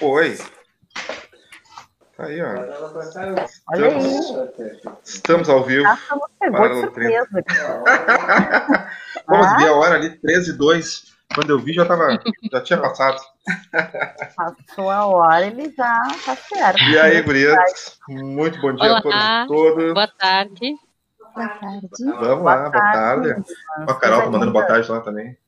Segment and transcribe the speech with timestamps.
[0.00, 0.38] Oi.
[2.16, 2.48] Tá aí, ó.
[3.68, 3.98] Olha aí.
[3.98, 5.84] Estamos, estamos ao vivo.
[6.44, 7.26] Ah, Paralelo surpresa.
[9.26, 9.56] Pô, mas Ah.
[9.58, 11.12] vi a hora ali, 13 e 2.
[11.34, 12.18] Quando eu vi, já, tava,
[12.52, 13.18] já tinha passado.
[14.36, 16.82] Passou a hora, ele já tá certo.
[16.82, 17.98] E aí, gurias?
[18.08, 19.42] Muito bom dia Olá.
[19.42, 19.94] a todos e.
[19.94, 20.74] Boa tarde.
[21.34, 21.88] Boa tarde.
[22.20, 23.34] Vamos lá, boa tarde.
[23.86, 25.38] Ó, A Carol tá mandando boa tarde lá também.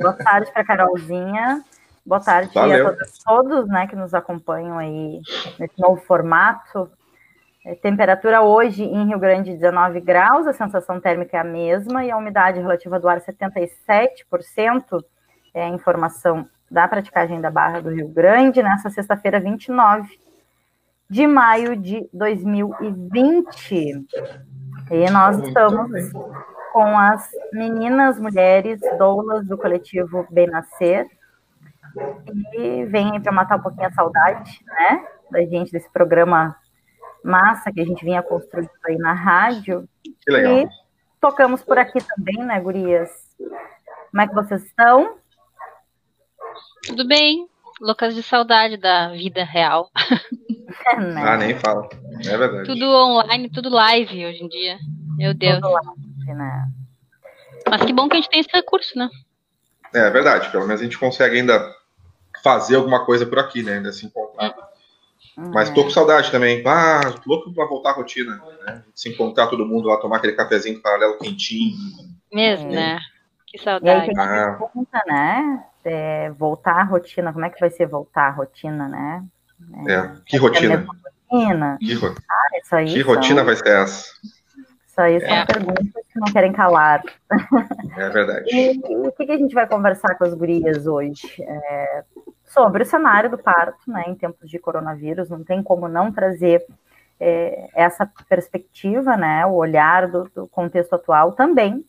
[0.00, 1.64] Boa tarde para Carolzinha.
[2.04, 2.88] Boa tarde Valeu.
[2.88, 5.20] a todos, todos né, que nos acompanham aí
[5.58, 6.90] nesse novo formato.
[7.64, 12.10] É, temperatura hoje em Rio Grande 19 graus, a sensação térmica é a mesma e
[12.10, 15.04] a umidade relativa do ar 77%.
[15.54, 20.18] É a informação da praticagem da Barra do Rio Grande nessa sexta-feira 29
[21.08, 24.06] de maio de 2020.
[24.90, 26.10] E nós estamos
[26.72, 31.06] com as meninas, mulheres, doulas do coletivo Bem Nascer.
[32.54, 35.06] E vem para matar um pouquinho a saudade, né?
[35.30, 36.56] Da gente, desse programa
[37.24, 39.88] massa que a gente vinha construindo aí na rádio.
[40.02, 40.58] Que legal.
[40.58, 40.68] E
[41.20, 43.10] tocamos por aqui também, né, gurias?
[44.10, 45.16] Como é que vocês estão?
[46.86, 47.48] Tudo bem?
[47.80, 49.90] Loucas de saudade da vida real.
[50.98, 51.22] né?
[51.24, 51.88] Ah, nem fala.
[52.24, 52.66] É verdade.
[52.66, 54.78] Tudo online, tudo live hoje em dia.
[55.16, 55.56] Meu Deus.
[55.56, 55.80] Tudo lá,
[56.26, 56.68] né?
[57.68, 59.08] Mas que bom que a gente tem esse recurso, né?
[59.94, 60.50] É verdade.
[60.50, 61.74] Pelo menos a gente consegue ainda
[62.42, 63.74] fazer alguma coisa por aqui, né?
[63.74, 64.54] Ainda se encontrar.
[65.36, 66.62] Mas tô com saudade também.
[66.66, 68.40] Ah, tô louco pra voltar à rotina.
[68.66, 68.82] Né?
[68.94, 71.74] Se encontrar todo mundo lá, tomar aquele cafezinho paralelo quentinho.
[72.32, 72.74] Mesmo, É.
[72.74, 72.98] né?
[73.46, 74.06] Que E aí saudade.
[74.06, 74.56] tem que Ah.
[74.58, 75.64] pergunta, né?
[75.84, 79.24] É, voltar à rotina, como é que vai ser voltar à rotina, né?
[79.88, 80.10] É.
[80.26, 80.86] Que rotina.
[81.30, 82.14] Rotina, Que, ro-
[82.62, 84.04] isso aí que são- rotina vai ser essa?
[84.86, 85.46] Isso aí são É.
[85.46, 87.02] perguntas que não querem calar.
[87.96, 88.44] É verdade.
[88.54, 91.42] E, e o que, que a gente vai conversar com as gurias hoje?
[91.42, 92.04] É,
[92.52, 96.64] sobre o cenário do parto, né, em tempos de coronavírus, não tem como não trazer
[97.18, 101.84] é, essa perspectiva, né, o olhar do, do contexto atual também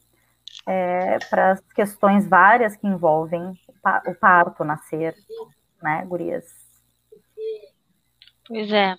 [1.29, 5.15] para as questões várias que envolvem o, pa- o parto, o nascer,
[5.81, 6.45] né, gurias?
[8.47, 8.95] Pois é.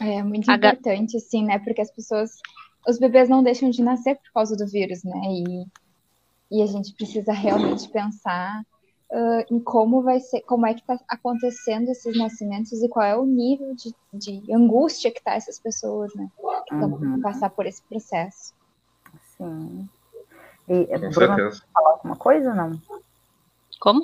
[0.00, 1.58] É muito importante, assim, né?
[1.58, 2.30] Porque as pessoas,
[2.88, 5.20] os bebês não deixam de nascer por causa do vírus, né?
[5.28, 8.62] E, e a gente precisa realmente pensar
[9.12, 13.16] ah, em como vai ser, como é que está acontecendo esses nascimentos e qual é
[13.16, 16.28] o nível de, de angústia que tá essas pessoas, né?
[16.66, 17.20] Que estão Uhum.
[17.20, 18.54] passar por esse processo.
[19.36, 19.88] Sim.
[20.68, 21.62] E, Com Bruna, certeza.
[21.74, 22.80] falar alguma coisa, não?
[23.80, 24.02] Como?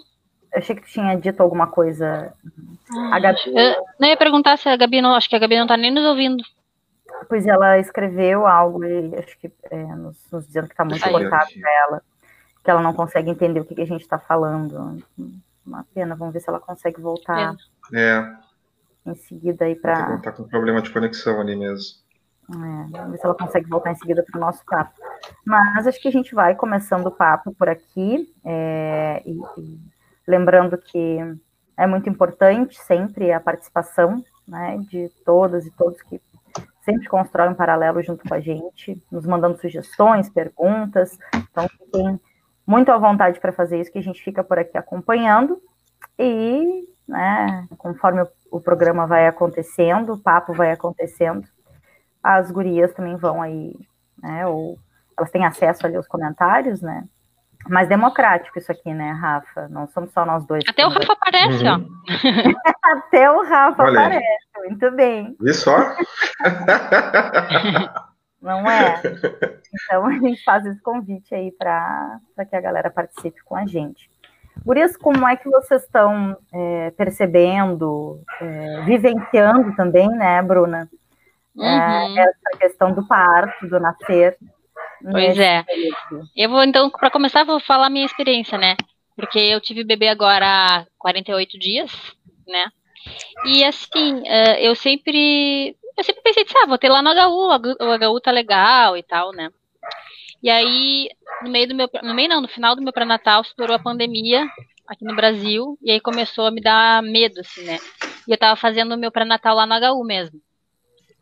[0.53, 2.33] Eu achei que tu tinha dito alguma coisa.
[3.13, 5.15] A Gabi, Eu não ia perguntar se a Gabi não.
[5.15, 6.43] Acho que a Gabi não tá nem nos ouvindo.
[7.29, 11.13] Pois ela escreveu algo e acho que é, nos, nos dizendo que está muito Aí.
[11.13, 12.03] cortado para ela,
[12.67, 15.01] que ela não consegue entender o que, que a gente está falando.
[15.65, 17.55] Uma pena, vamos ver se ela consegue voltar
[17.95, 18.37] É,
[19.07, 20.05] em seguida aí para.
[20.17, 21.99] com- tá com problema de conexão ali mesmo.
[22.49, 24.93] vamos ver se ela consegue voltar em seguida para o nosso papo.
[25.45, 29.79] Mas acho que a gente vai começando o papo por aqui, é, e, e
[30.27, 31.19] lembrando que
[31.77, 36.21] é muito importante sempre a participação né, de todas e todos que
[36.85, 41.17] sempre constroem um paralelo junto com a gente, nos mandando sugestões, perguntas.
[41.35, 42.21] Então, fiquem
[42.67, 45.61] muito à vontade para fazer isso, que a gente fica por aqui acompanhando.
[46.19, 51.47] E, né, conforme o, o programa vai acontecendo, o papo vai acontecendo,
[52.23, 53.75] as gurias também vão aí,
[54.21, 54.79] né, ou
[55.17, 57.05] elas têm acesso ali aos comentários, né?
[57.69, 59.69] Mais democrático isso aqui, né, Rafa?
[59.69, 60.63] Não somos só nós dois.
[60.69, 61.81] Até o Rafa aparece, ó.
[62.93, 64.25] Até o Rafa Olha aparece,
[64.59, 65.37] muito bem.
[65.41, 65.77] Viu só?
[68.41, 69.03] não é?
[69.85, 74.09] Então a gente faz esse convite aí para que a galera participe com a gente.
[74.65, 80.89] Gurias, como é que vocês estão é, percebendo, é, vivenciando também, né, Bruna?
[81.55, 81.65] Uhum.
[81.65, 84.39] É, essa questão do parto, do nascer.
[85.03, 85.63] Pois nesse é.
[85.63, 86.29] período.
[86.35, 88.77] Eu vou, então, para começar, vou falar a minha experiência, né?
[89.15, 91.93] Porque eu tive bebê agora há 48 dias,
[92.47, 92.71] né?
[93.47, 95.77] E assim, eh, eu sempre.
[95.97, 99.03] Eu sempre pensei, disse, ah, vou ter lá no HU, o HU tá legal e
[99.03, 99.51] tal, né?
[100.43, 101.09] E aí,
[101.43, 101.89] no meio do meu.
[102.03, 104.47] No meio não, no final do meu pré-natal, estourou a pandemia
[104.87, 107.79] aqui no Brasil, e aí começou a me dar medo, assim, né?
[108.29, 110.41] E eu tava fazendo o meu pré-natal lá no HU mesmo.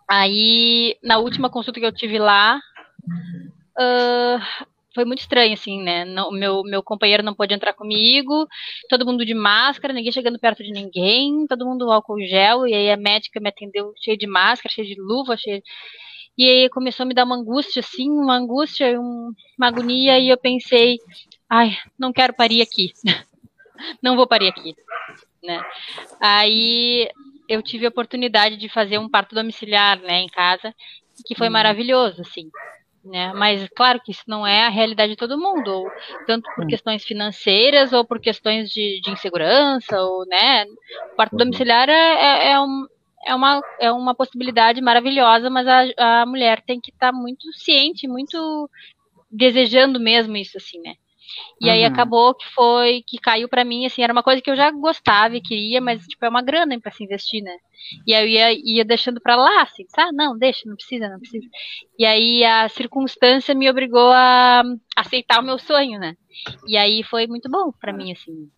[0.09, 2.61] Aí, na última consulta que eu tive lá,
[3.79, 6.05] ah, foi muito estranho, assim, né?
[6.05, 8.46] Não, meu, meu companheiro não pôde entrar comigo,
[8.88, 12.91] todo mundo de máscara, ninguém chegando perto de ninguém, todo mundo álcool gel, e aí
[12.91, 15.62] a médica me atendeu cheio de máscara, cheio de luva, cheio.
[16.38, 20.29] E aí começou a me dar uma angústia, assim, uma angústia, um- uma agonia, e
[20.29, 20.99] eu pensei,
[21.49, 22.93] ai, não quero parir aqui.
[24.02, 24.75] não vou parir aqui,
[25.43, 25.61] né?
[26.20, 27.08] Aí
[27.49, 30.75] eu tive a oportunidade de fazer um parto domiciliar, né, em casa,
[31.26, 31.52] que foi hum.
[31.52, 32.49] maravilhoso, assim.
[33.04, 33.34] Né?
[33.34, 35.90] Mas claro que isso não é a realidade de todo mundo, ou,
[36.26, 40.64] tanto por questões financeiras ou por questões de, de insegurança, ou né,
[41.12, 41.40] o parto uhum.
[41.40, 42.86] domiciliar é, é, é, um,
[43.26, 47.52] é, uma, é uma possibilidade maravilhosa, mas a, a mulher tem que estar tá muito
[47.52, 48.70] ciente, muito
[49.30, 50.94] desejando mesmo isso, assim, né?
[51.61, 51.73] E uhum.
[51.73, 54.71] aí acabou que foi, que caiu para mim, assim, era uma coisa que eu já
[54.71, 57.56] gostava e queria, mas, tipo, é uma grana para se investir, né?
[58.06, 61.19] E aí eu ia, ia deixando para lá, assim, ah, não, deixa, não precisa, não
[61.19, 61.47] precisa.
[61.99, 64.62] E aí a circunstância me obrigou a
[64.97, 66.17] aceitar o meu sonho, né?
[66.67, 68.50] E aí foi muito bom para mim, assim.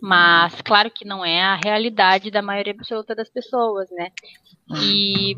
[0.00, 4.10] Mas, claro que não é a realidade da maioria absoluta das pessoas, né?
[4.82, 5.34] E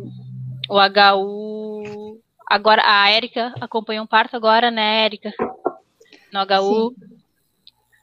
[0.69, 2.20] o HU.
[2.49, 5.32] Agora, a Érica acompanhou um parto agora, né, Érica?
[6.32, 6.94] No HU.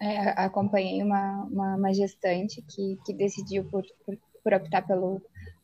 [0.02, 5.22] É, acompanhei uma, uma, uma, gestante que, que decidiu por, por, por, optar pelo,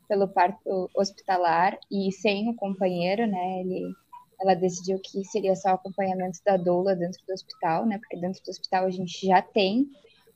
[0.07, 3.59] pelo parto hospitalar e sem o companheiro, né?
[3.59, 3.93] Ele,
[4.39, 7.97] ela decidiu que seria só acompanhamento da doula dentro do hospital, né?
[7.97, 9.89] Porque dentro do hospital a gente já tem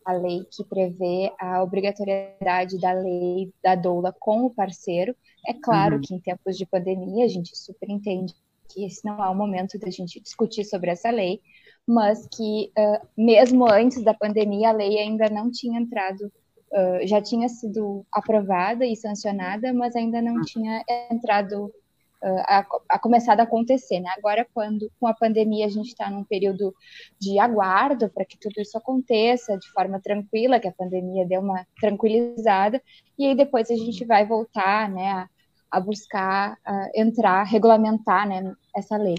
[0.06, 5.16] a lei que prevê a obrigatoriedade da lei da doula com o parceiro.
[5.48, 6.02] É claro uhum.
[6.02, 8.34] que em tempos de pandemia a gente super entende
[8.70, 11.40] que esse não é o momento da gente discutir sobre essa lei,
[11.88, 16.32] mas que uh, mesmo antes da pandemia a lei ainda não tinha entrado,
[16.72, 23.00] uh, já tinha sido aprovada e sancionada, mas ainda não tinha entrado uh, a, a
[23.00, 24.10] começado a acontecer, né?
[24.18, 26.74] Agora, quando com a pandemia a gente está num período
[27.20, 31.68] de aguardo para que tudo isso aconteça de forma tranquila, que a pandemia deu uma
[31.82, 32.82] tranquilizada,
[33.20, 35.30] e aí depois a gente vai voltar, né, a,
[35.70, 36.58] a buscar
[36.96, 39.16] entrar, regulamentar, né, essa lei.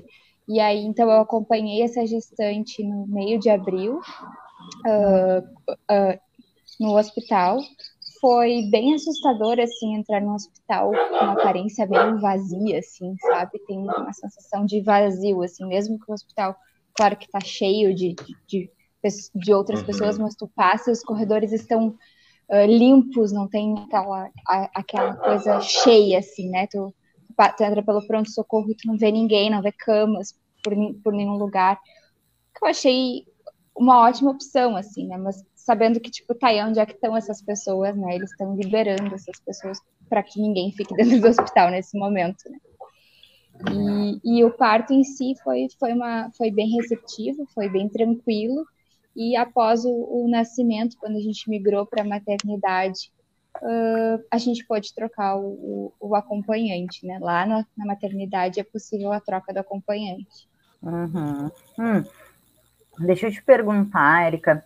[0.46, 4.00] E aí, então, eu acompanhei essa gestante no meio de abril,
[4.86, 5.38] uh,
[5.90, 6.20] uh,
[6.78, 7.58] no hospital.
[8.20, 13.58] Foi bem assustador, assim, entrar no hospital com uma aparência meio vazia, assim, sabe?
[13.66, 16.56] Tem uma sensação de vazio, assim, mesmo que o hospital,
[16.94, 18.14] claro que tá cheio de,
[18.46, 18.70] de,
[19.34, 19.86] de outras uhum.
[19.86, 21.88] pessoas, mas tu passa e os corredores estão
[22.48, 26.66] uh, limpos, não tem aquela, a, aquela coisa cheia, assim, né?
[26.66, 26.94] Tu,
[27.56, 31.36] tu entra pelo pronto-socorro e tu não vê ninguém, não vê camas por, por nenhum
[31.36, 31.78] lugar.
[32.56, 33.24] Que eu achei
[33.76, 35.16] uma ótima opção, assim, né?
[35.16, 38.14] Mas sabendo que, tipo, tá aí onde é que estão essas pessoas, né?
[38.14, 39.78] Eles estão liberando essas pessoas
[40.08, 42.58] para que ninguém fique dentro do hospital nesse momento, né?
[43.72, 48.66] E, e, o parto em si foi, foi, uma, foi bem receptivo, foi bem tranquilo.
[49.14, 53.12] E após o, o nascimento, quando a gente migrou para a maternidade,
[53.62, 57.18] uh, a gente pode trocar o, o, acompanhante, né?
[57.20, 60.48] Lá na, na, maternidade é possível a troca do acompanhante.
[60.82, 61.50] Uhum.
[61.78, 62.04] Hum.
[62.98, 64.64] Deixa eu te perguntar, Érica,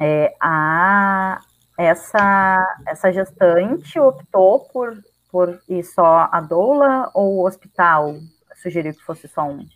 [0.00, 1.40] é, a,
[1.78, 8.16] essa, essa gestante optou por, por ir só a doula ou o hospital
[8.62, 9.66] sugeriu que fosse só um?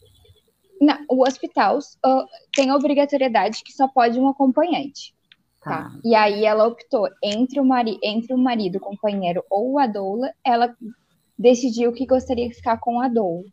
[0.80, 5.14] Não, o hospital uh, tem a obrigatoriedade que só pode um acompanhante.
[5.64, 5.84] Tá.
[5.84, 5.92] tá.
[6.04, 10.30] E aí ela optou entre o, mari entre o marido, o companheiro ou a doula,
[10.44, 10.76] ela
[11.38, 13.44] decidiu que gostaria de ficar com a doula.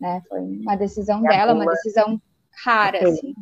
[0.00, 0.22] Né?
[0.28, 1.64] Foi uma decisão dela, doula...
[1.64, 2.20] uma decisão
[2.64, 3.12] rara, okay.
[3.12, 3.34] assim.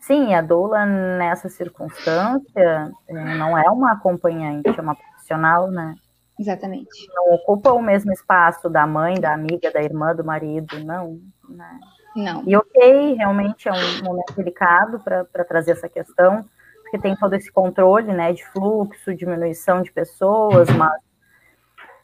[0.00, 5.96] Sim, a doula nessa circunstância eh, não é uma acompanhante, é uma profissional, né?
[6.38, 7.08] Exatamente.
[7.12, 11.20] Não ocupa o mesmo espaço da mãe, da amiga, da irmã, do marido, não.
[11.48, 11.80] Né?
[12.14, 12.42] Não.
[12.46, 16.44] E ok, realmente é um momento delicado para trazer essa questão,
[16.88, 21.00] porque tem todo esse controle, né, de fluxo, diminuição de pessoas, mas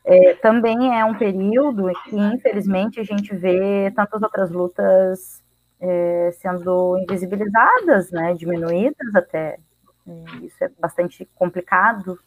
[0.05, 5.43] é, também é um período que, infelizmente, a gente vê tantas outras lutas
[5.81, 9.59] é, sendo invisibilizadas, né, diminuídas até.
[10.07, 12.19] É, isso é bastante complicado,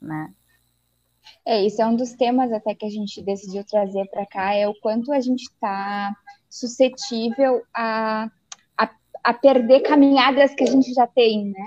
[0.00, 0.32] né?
[1.46, 4.66] É, isso é um dos temas até que a gente decidiu trazer para cá, é
[4.66, 6.12] o quanto a gente está
[6.48, 8.28] suscetível a,
[9.22, 11.66] a, perder caminhadas que a gente já tem, né?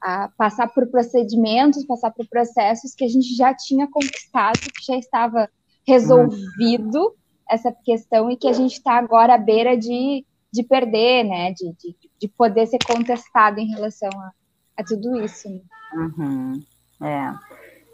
[0.00, 4.84] A, a passar por procedimentos, passar por processos que a gente já tinha conquistado, que
[4.86, 5.48] já estava
[5.86, 7.14] resolvido
[7.48, 11.52] essa questão e que a gente está agora à beira de, de perder, né?
[11.52, 14.32] De, de, de poder ser contestado em relação a,
[14.78, 15.48] a tudo isso.
[15.48, 15.60] Né?
[15.94, 16.62] Uhum.
[17.00, 17.34] É.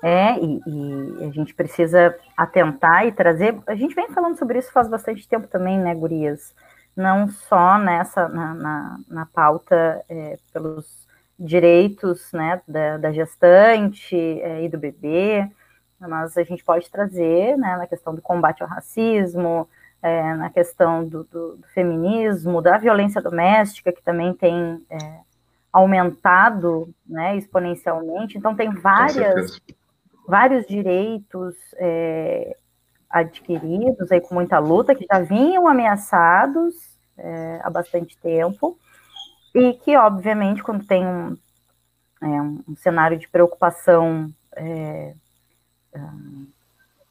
[0.02, 3.58] É, e, e, a gente precisa atentar e trazer.
[3.66, 6.54] A gente vem falando sobre isso faz bastante tempo também, né, Gurias?
[6.98, 11.06] Não só nessa, na, na, na pauta é, pelos
[11.38, 15.48] direitos né, da, da gestante é, e do bebê,
[16.00, 19.68] mas a gente pode trazer né, na questão do combate ao racismo,
[20.02, 25.20] é, na questão do, do, do, feminismo, da violência doméstica, que também tem é,
[25.72, 29.60] aumentado né, exponencialmente, então tem várias,
[30.26, 32.56] vários direitos é,
[33.08, 36.74] adquiridos aí com muita luta, que já vinham ameaçados
[37.16, 38.78] é, há bastante tempo,
[39.54, 41.36] e que, obviamente, quando tem um,
[42.22, 45.14] é, um cenário de preocupação é,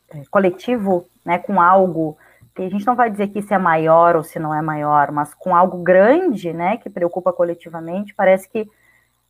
[0.09, 2.17] é, coletivo, né, com algo
[2.55, 5.11] que a gente não vai dizer que isso é maior ou se não é maior,
[5.11, 8.67] mas com algo grande, né, que preocupa coletivamente, parece que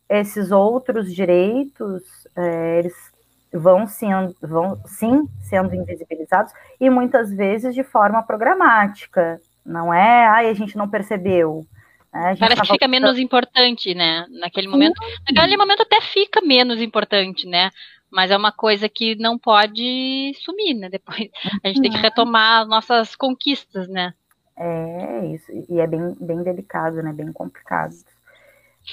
[0.08, 2.02] esses outros direitos,
[2.34, 3.07] é, eles
[3.52, 10.48] vão, sendo, vão sim sendo invisibilizados e muitas vezes de forma programática, não é, ai,
[10.48, 11.66] a gente não percebeu,
[12.12, 14.26] né, Parece que fica menos importante, né?
[14.30, 15.00] Naquele momento.
[15.30, 17.70] Naquele momento até fica menos importante, né?
[18.10, 20.88] Mas é uma coisa que não pode sumir, né?
[20.88, 21.28] Depois
[21.62, 22.02] a gente tem que uhum.
[22.02, 24.14] retomar nossas conquistas, né?
[24.56, 27.12] É isso, e é bem, bem delicado, né?
[27.12, 27.94] Bem complicado.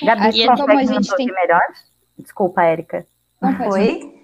[0.04, 1.28] Gabi, e consegue a gente tem...
[1.28, 1.64] melhor?
[2.20, 3.06] Desculpa, Érica.
[3.72, 4.15] Oi?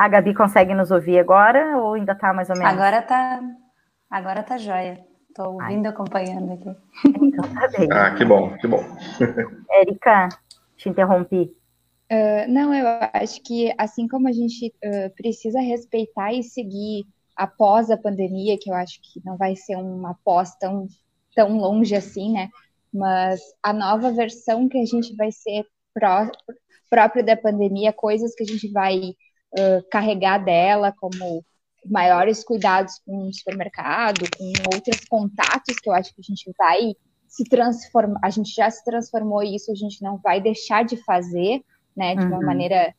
[0.00, 2.72] A Gabi consegue nos ouvir agora ou ainda tá mais ou menos?
[2.72, 3.38] Agora tá,
[4.10, 4.98] agora tá jóia.
[5.34, 6.74] Tô ouvindo e acompanhando aqui.
[7.04, 7.86] Então tá bem.
[7.92, 8.82] Ah, que bom, que bom.
[9.70, 10.30] Érica,
[10.74, 11.54] te interrompi.
[12.10, 17.04] Uh, não, eu acho que assim como a gente uh, precisa respeitar e seguir
[17.36, 20.86] após a pandemia, que eu acho que não vai ser uma pós tão,
[21.36, 22.48] tão longe assim, né?
[22.90, 26.26] Mas a nova versão que a gente vai ser pró
[26.88, 29.14] própria da pandemia, coisas que a gente vai
[29.52, 31.44] uh, carregar dela, como
[31.86, 36.94] maiores cuidados com o supermercado, com outros contatos que eu acho que a gente vai
[37.26, 40.96] se transformar, a gente já se transformou e isso a gente não vai deixar de
[41.04, 41.62] fazer,
[41.96, 42.46] né, de uma uhum.
[42.46, 42.94] maneira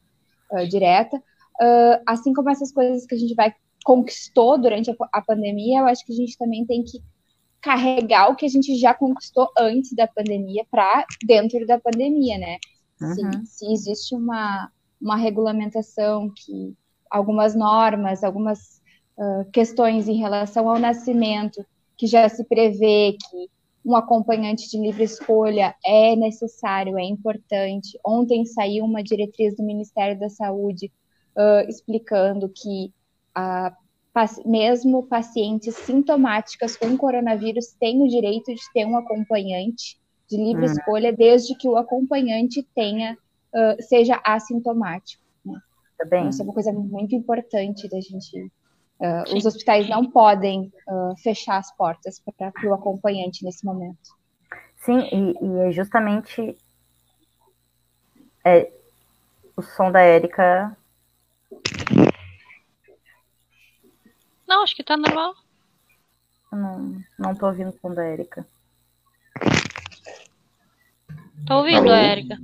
[0.52, 1.18] uh, direta.
[1.18, 3.54] Uh, assim como essas coisas que a gente vai
[3.84, 7.00] conquistou durante a, a, pandemia, eu acho que a gente também tem que
[7.60, 12.58] carregar o que a gente já conquistou antes da pandemia para dentro da pandemia, né?
[13.02, 13.46] Uhum.
[13.46, 16.76] Se, se, existe uma, uma regulamentação que
[17.10, 18.82] algumas normas, algumas
[19.18, 21.66] uh, questões em relação ao nascimento
[21.98, 23.50] que já se prevê que
[23.84, 28.00] um acompanhante de livre escolha é necessário, é importante.
[28.06, 30.92] Ontem saiu uma diretriz do Ministério da Saúde
[31.36, 32.94] uh, explicando que
[33.38, 33.76] uh,
[34.46, 40.72] mesmo pacientes sintomáticas com coronavírus têm o direito de ter um acompanhante de livre uhum.
[40.72, 43.18] escolha, desde que o acompanhante tenha
[43.54, 45.24] uh, seja assintomático.
[45.46, 45.60] Né?
[45.98, 46.30] Tá bem.
[46.30, 48.52] Isso é uma coisa muito importante da gente
[49.02, 54.16] Uh, os hospitais não podem uh, fechar as portas para o acompanhante nesse momento.
[54.78, 56.56] Sim, e, e é justamente
[58.46, 58.72] é,
[59.58, 60.78] o som da Érica.
[64.48, 65.34] Não, acho que tá normal.
[66.52, 68.46] Não, não tô ouvindo o som da Érica.
[71.48, 72.38] Tô ouvindo Érica.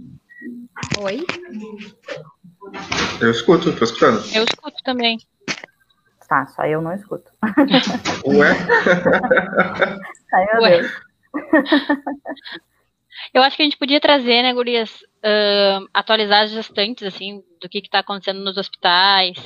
[1.00, 1.26] Oi?
[3.22, 4.18] Eu escuto, tô escutando.
[4.34, 5.18] Eu escuto também.
[6.28, 7.32] Tá, só eu não escuto.
[8.26, 8.50] Ué?
[10.34, 10.82] Ai, meu Ué.
[10.82, 10.92] Deus.
[13.34, 17.68] Eu acho que a gente podia trazer, né, Gurias, uh, atualizar as gestantes, assim, do
[17.68, 19.38] que está acontecendo nos hospitais,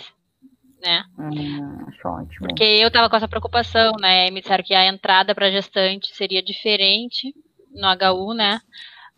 [0.81, 1.03] né?
[1.17, 2.47] Hum, ótimo.
[2.47, 4.29] Porque eu estava com essa preocupação, né?
[4.29, 7.33] Me disseram que a entrada para gestante seria diferente
[7.71, 8.59] no HU, né?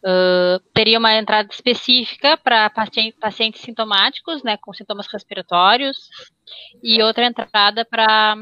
[0.03, 6.09] Uh, teria uma entrada específica para pacientes, pacientes sintomáticos, né, com sintomas respiratórios,
[6.83, 8.35] e outra entrada para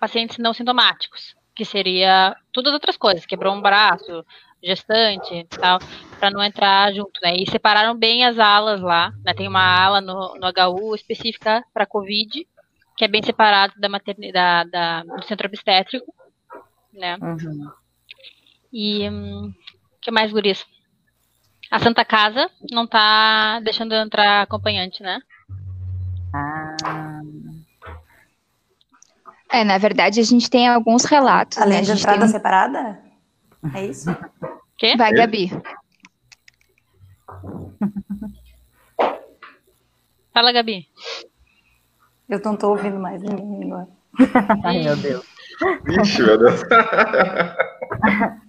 [0.00, 4.24] pacientes não sintomáticos, que seria todas as outras coisas, quebrou um braço,
[4.62, 5.78] gestante tal,
[6.18, 7.34] para não entrar junto, né?
[7.36, 9.32] E separaram bem as alas lá, né?
[9.34, 12.46] Tem uma ala no, no HU específica para COVID,
[12.96, 16.14] que é bem separado da maternidade, da, do centro obstétrico,
[16.92, 17.16] né?
[17.20, 17.70] Uhum.
[18.72, 19.52] E hum,
[20.00, 20.64] que mais, Guris?
[21.70, 25.20] A Santa Casa não tá deixando entrar acompanhante, né?
[26.34, 27.20] Ah.
[29.52, 31.58] É, na verdade, a gente tem alguns relatos.
[31.58, 31.84] Além né?
[31.84, 32.28] de entrada um...
[32.28, 33.00] separada?
[33.74, 34.16] É isso?
[34.78, 34.96] Quê?
[34.96, 35.50] Vai, Gabi.
[40.32, 40.88] Fala, Gabi.
[42.28, 43.88] Eu não tô ouvindo mais ninguém agora.
[44.64, 45.26] Ai, meu Deus.
[45.84, 46.62] Vixe, meu Deus.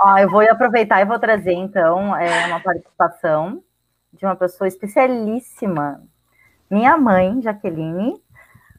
[0.00, 3.62] Ó, eu vou aproveitar e vou trazer, então, é, uma participação
[4.12, 6.02] de uma pessoa especialíssima.
[6.70, 8.14] Minha mãe, Jaqueline,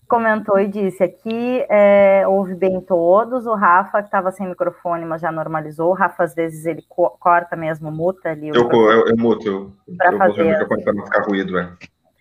[0.08, 5.22] comentou e disse aqui, é, ouve bem todos, o Rafa, que estava sem microfone, mas
[5.22, 8.50] já normalizou, o Rafa, às vezes, ele co corta mesmo, muta ali.
[8.50, 10.42] Eu, eu, eu, muto, eu, eu fazer...
[10.42, 11.74] o microfone para não ficar ruído, é.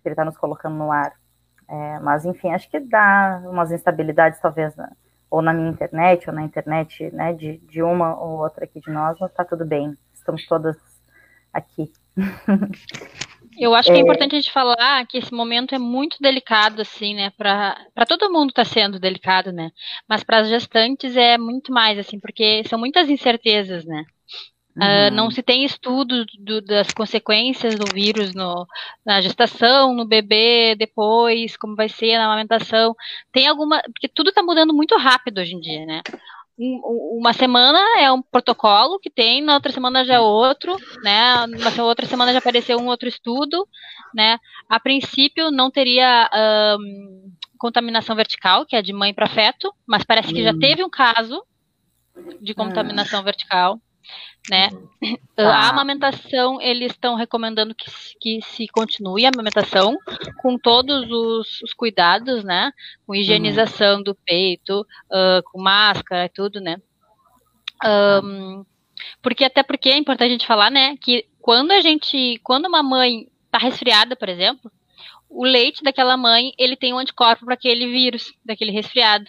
[0.04, 1.12] Ele está nos colocando no ar.
[1.68, 4.90] É, mas, enfim, acho que dá umas instabilidades, talvez, né?
[5.30, 8.90] Ou na minha internet, ou na internet né, de, de uma ou outra aqui de
[8.90, 9.94] nós, mas está tudo bem.
[10.12, 10.76] Estamos todas
[11.52, 11.92] aqui
[13.56, 16.82] Eu acho que é, é importante a gente falar que esse momento é muito delicado,
[16.82, 17.30] assim, né?
[17.36, 19.70] Para todo mundo está sendo delicado, né?
[20.08, 24.04] Mas para as gestantes é muito mais, assim, porque são muitas incertezas, né?
[24.76, 28.66] Uh, não se tem estudo do, das consequências do vírus no,
[29.06, 32.94] na gestação, no bebê, depois, como vai ser na amamentação.
[33.32, 33.80] Tem alguma.
[33.82, 36.02] Porque tudo está mudando muito rápido hoje em dia, né?
[36.56, 41.46] uma semana é um protocolo que tem, na outra semana já é outro, né?
[41.46, 43.66] Na outra semana já apareceu um outro estudo,
[44.14, 44.38] né?
[44.68, 46.30] A princípio não teria
[46.78, 50.58] um, contaminação vertical, que é de mãe para feto, mas parece que já hum.
[50.60, 51.42] teve um caso
[52.40, 52.54] de ah.
[52.54, 53.80] contaminação vertical
[54.50, 54.70] né?
[55.36, 55.52] Tá.
[55.52, 59.98] A amamentação, eles estão recomendando que, que se continue a amamentação
[60.40, 62.70] com todos os, os cuidados, né?
[63.04, 64.02] Com higienização uhum.
[64.04, 66.76] do peito, uh, com máscara e tudo, né?
[67.84, 68.64] Um,
[69.20, 70.96] porque até porque é importante a gente falar, né?
[70.98, 74.70] Que quando a gente, quando uma mãe tá resfriada, por exemplo,
[75.28, 79.28] o leite daquela mãe, ele tem um anticorpo para aquele vírus, daquele resfriado.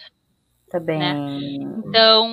[0.70, 0.98] Tá bem.
[0.98, 1.14] Né?
[1.84, 2.28] Então,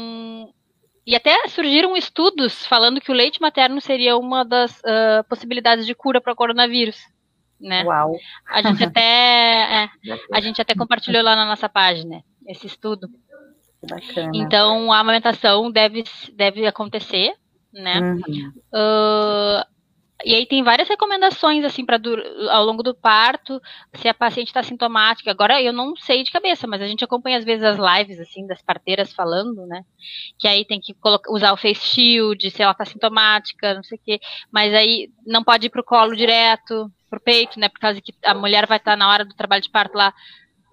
[1.05, 5.93] e até surgiram estudos falando que o leite materno seria uma das uh, possibilidades de
[5.93, 6.97] cura para o coronavírus.
[7.59, 7.83] Né?
[7.83, 8.15] Uau!
[8.49, 9.89] A gente até é,
[10.31, 13.07] a gente até compartilhou lá na nossa página esse estudo.
[13.87, 14.31] Bacana.
[14.33, 17.33] Então a amamentação deve, deve acontecer,
[17.73, 17.99] né?
[17.99, 18.53] Uhum.
[18.73, 19.72] Uh,
[20.23, 21.99] e aí tem várias recomendações, assim, para
[22.51, 23.61] ao longo do parto,
[23.95, 25.29] se a paciente está sintomática.
[25.29, 28.47] Agora eu não sei de cabeça, mas a gente acompanha às vezes as lives, assim,
[28.47, 29.83] das parteiras falando, né?
[30.39, 30.95] Que aí tem que
[31.29, 34.19] usar o face shield, se ela está sintomática, não sei o quê.
[34.51, 37.67] Mas aí não pode ir pro colo direto, pro peito, né?
[37.67, 40.13] Por causa que a mulher vai estar tá na hora do trabalho de parto lá,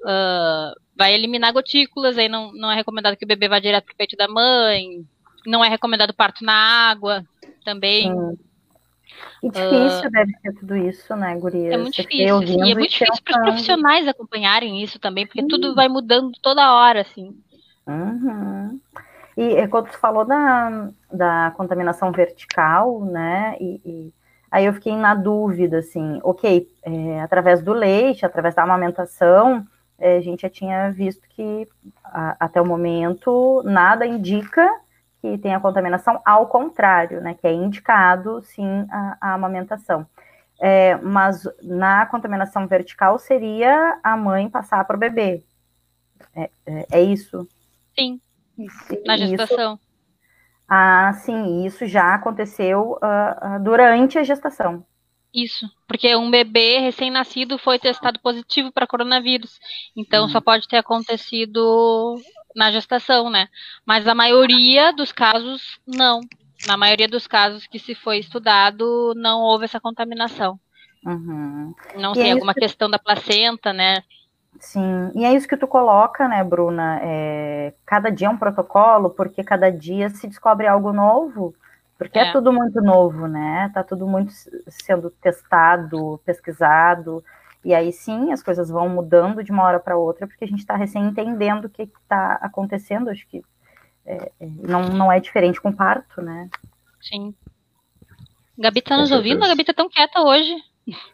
[0.03, 3.97] uh, vai eliminar gotículas, aí não, não é recomendado que o bebê vá direto pro
[3.97, 5.05] peito da mãe.
[5.47, 6.53] Não é recomendado parto na
[6.91, 7.25] água
[7.65, 8.13] também.
[8.13, 8.37] Hum.
[9.43, 11.73] E difícil uh, deve ser tudo isso, né, Gurias?
[11.73, 12.21] É muito difícil.
[12.21, 16.75] E é muito difícil para os profissionais acompanharem isso também, porque tudo vai mudando toda
[16.75, 17.37] hora, assim.
[17.87, 18.81] Uhum.
[19.37, 24.15] E quando tu falou da, da contaminação vertical, né, e, e
[24.51, 29.67] aí eu fiquei na dúvida, assim, ok, é, através do leite, através da amamentação,
[29.99, 31.67] é, a gente já tinha visto que
[32.05, 34.69] a, até o momento nada indica
[35.21, 40.07] que tem a contaminação, ao contrário, né, que é indicado, sim, a, a amamentação.
[40.61, 45.43] É, mas na contaminação vertical seria a mãe passar para o bebê.
[46.35, 47.49] É, é, é, isso?
[47.99, 48.21] Sim,
[48.59, 49.75] isso, na gestação.
[49.75, 49.91] Isso,
[50.69, 54.85] ah, sim, isso já aconteceu uh, uh, durante a gestação.
[55.35, 59.59] Isso, porque um bebê recém-nascido foi testado positivo para coronavírus.
[59.97, 60.29] Então, hum.
[60.29, 62.21] só pode ter acontecido
[62.55, 63.49] na gestação, né?
[63.85, 66.21] Mas a maioria dos casos, não.
[66.67, 70.59] Na maioria dos casos que se foi estudado, não houve essa contaminação.
[71.05, 71.75] Uhum.
[71.97, 72.61] Não e sei, é alguma que...
[72.61, 74.03] questão da placenta, né?
[74.59, 77.01] Sim, e é isso que tu coloca, né, Bruna?
[77.03, 81.55] É, cada dia é um protocolo, porque cada dia se descobre algo novo,
[81.97, 83.71] porque é, é tudo muito novo, né?
[83.73, 84.33] Tá tudo muito
[84.69, 87.23] sendo testado, pesquisado.
[87.65, 90.61] E aí sim, as coisas vão mudando de uma hora para outra, porque a gente
[90.61, 93.11] está recém entendendo o que está acontecendo.
[93.11, 93.43] Acho que
[94.07, 96.49] é, é, não, não é diferente com parto, né?
[97.01, 97.35] Sim.
[98.59, 99.45] Gabi tá nos ouvindo?
[99.45, 100.55] A Gabi tá tão quieta hoje.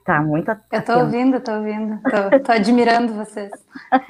[0.04, 2.00] Tá muito Eu tô ouvindo, tô ouvindo.
[2.02, 3.50] Tô, tô, admirando vocês.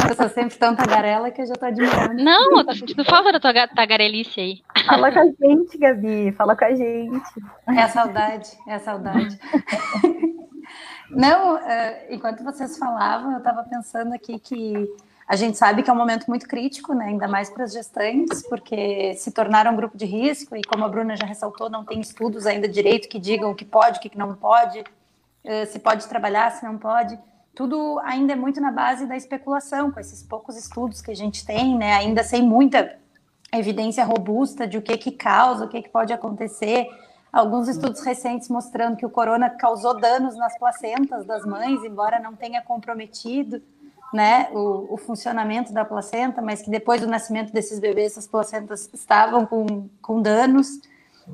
[0.08, 2.22] Eu sou sempre tão tagarela que eu já tô admirando.
[2.22, 4.62] Não, eu tô sentindo falta da tua tagarelice aí.
[4.86, 6.32] Fala com a gente, Gabi.
[6.32, 7.22] Fala com a gente.
[7.68, 9.38] É a saudade, é a saudade.
[11.10, 11.60] Não, uh,
[12.10, 14.88] enquanto vocês falavam, eu estava pensando aqui que
[15.28, 17.06] a gente sabe que é um momento muito crítico, né?
[17.06, 20.88] ainda mais para as gestantes, porque se tornaram um grupo de risco e, como a
[20.88, 24.16] Bruna já ressaltou, não tem estudos ainda direito que digam o que pode, o que
[24.16, 27.18] não pode, uh, se pode trabalhar, se não pode.
[27.54, 31.44] Tudo ainda é muito na base da especulação, com esses poucos estudos que a gente
[31.44, 31.94] tem, né?
[31.94, 32.96] ainda sem muita
[33.52, 36.86] evidência robusta de o que, que causa, o que, que pode acontecer
[37.36, 42.34] alguns estudos recentes mostrando que o corona causou danos nas placentas das mães, embora não
[42.34, 43.62] tenha comprometido
[44.12, 48.88] né, o, o, funcionamento da placenta, mas que depois do nascimento desses bebês, as placentas
[48.92, 50.80] estavam com, com danos.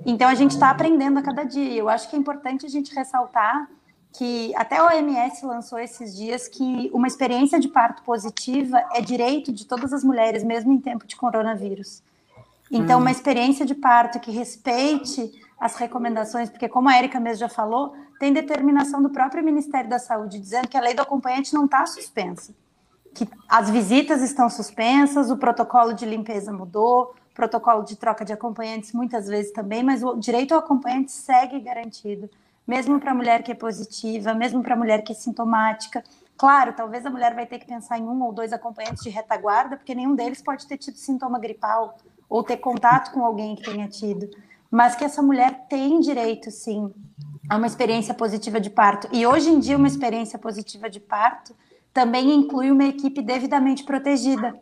[0.05, 1.75] Então, a gente está aprendendo a cada dia.
[1.75, 3.69] Eu acho que é importante a gente ressaltar
[4.13, 9.53] que até a OMS lançou esses dias que uma experiência de parto positiva é direito
[9.53, 12.03] de todas as mulheres, mesmo em tempo de coronavírus.
[12.71, 15.31] Então, uma experiência de parto que respeite
[15.63, 20.01] as recomendações, porque como a Erika mesmo já falou, tem determinação do próprio Ministério da
[20.01, 22.53] Saúde dizendo que a lei do acompanhante não está suspensa,
[23.15, 28.93] que as visitas estão suspensas, o protocolo de limpeza mudou, protocolo de troca de acompanhantes
[28.93, 32.29] muitas vezes também, mas o direito ao acompanhante segue garantido,
[32.67, 36.03] mesmo para a mulher que é positiva, mesmo para a mulher que é sintomática.
[36.37, 39.77] Claro, talvez a mulher vai ter que pensar em um ou dois acompanhantes de retaguarda,
[39.77, 41.97] porque nenhum deles pode ter tido sintoma gripal
[42.29, 44.29] ou ter contato com alguém que tenha tido.
[44.73, 46.91] Mas que essa mulher tem direito, sim,
[47.47, 49.07] a uma experiência positiva de parto.
[49.13, 51.55] E hoje em dia, uma experiência positiva de parto
[51.93, 54.59] também inclui uma equipe devidamente protegida.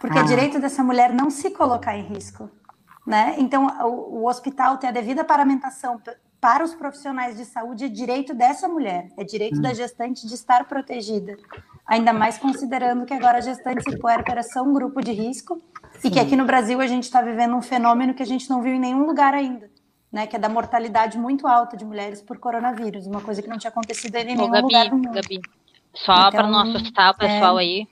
[0.00, 0.22] Porque ah.
[0.22, 2.50] é direito dessa mulher não se colocar em risco.
[3.06, 3.36] Né?
[3.38, 6.02] Então, o, o hospital tem a devida paramentação
[6.40, 9.62] para os profissionais de saúde, é direito dessa mulher, é direito hum.
[9.62, 11.36] da gestante de estar protegida.
[11.86, 15.62] Ainda mais considerando que agora gestantes e puérperas são um grupo de risco
[16.02, 16.08] Sim.
[16.08, 18.60] e que aqui no Brasil a gente está vivendo um fenômeno que a gente não
[18.60, 19.70] viu em nenhum lugar ainda.
[20.10, 23.56] Né, que é da mortalidade muito alta de mulheres por coronavírus, uma coisa que não
[23.56, 25.10] tinha acontecido em nenhum Ô, Gabi, lugar do mundo.
[25.10, 25.40] Gabi,
[25.94, 27.62] só então, para não assustar o pessoal é...
[27.62, 27.88] aí,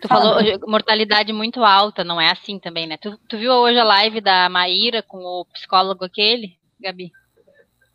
[0.00, 2.96] Tu falou mortalidade muito alta, não é assim também, né?
[2.96, 7.12] Tu, tu, viu hoje a live da Maíra com o psicólogo aquele, Gabi?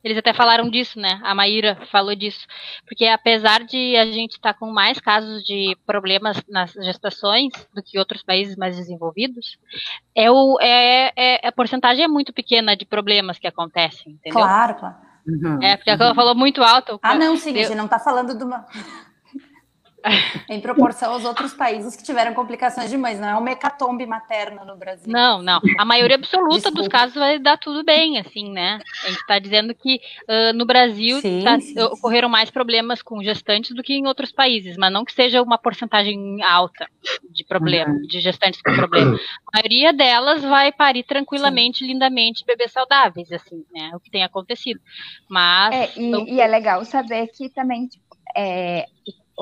[0.08, 1.20] Eles até falaram disso, né?
[1.22, 2.48] A Maíra falou disso.
[2.88, 7.84] Porque apesar de a gente estar tá com mais casos de problemas nas gestações do
[7.84, 9.58] que outros países mais desenvolvidos,
[10.16, 14.40] é o, é, é, a porcentagem é muito pequena de problemas que acontecem, entendeu?
[14.40, 14.96] Claro, claro.
[15.28, 15.98] Uhum, é, porque uhum.
[16.00, 16.98] ela falou muito alto.
[17.04, 18.66] Ah, não, sim, a gente não está falando de uma.
[20.50, 24.64] em proporção aos outros países que tiveram complicações de mães, não é uma hecatombe materna
[24.66, 25.12] no Brasil.
[25.12, 25.60] Não, não.
[25.78, 28.80] A maioria absoluta dos casos vai dar tudo bem, assim, né?
[29.04, 33.24] A gente está dizendo que uh, no Brasil sim, tá, sim, ocorreram mais problemas com
[33.24, 36.88] gestantes do que em outros países, mas não que seja uma porcentagem alta
[37.32, 38.02] de problema, uhum.
[38.02, 39.18] de gestantes com problema.
[39.54, 41.88] A maioria delas vai parir tranquilamente, sim.
[41.88, 43.92] lindamente, bebês saudáveis, assim, né?
[43.94, 44.80] O que tem acontecido.
[45.30, 45.74] Mas.
[45.74, 46.28] É, e, então...
[46.28, 48.04] e é legal saber que também tipo,
[48.36, 48.86] é,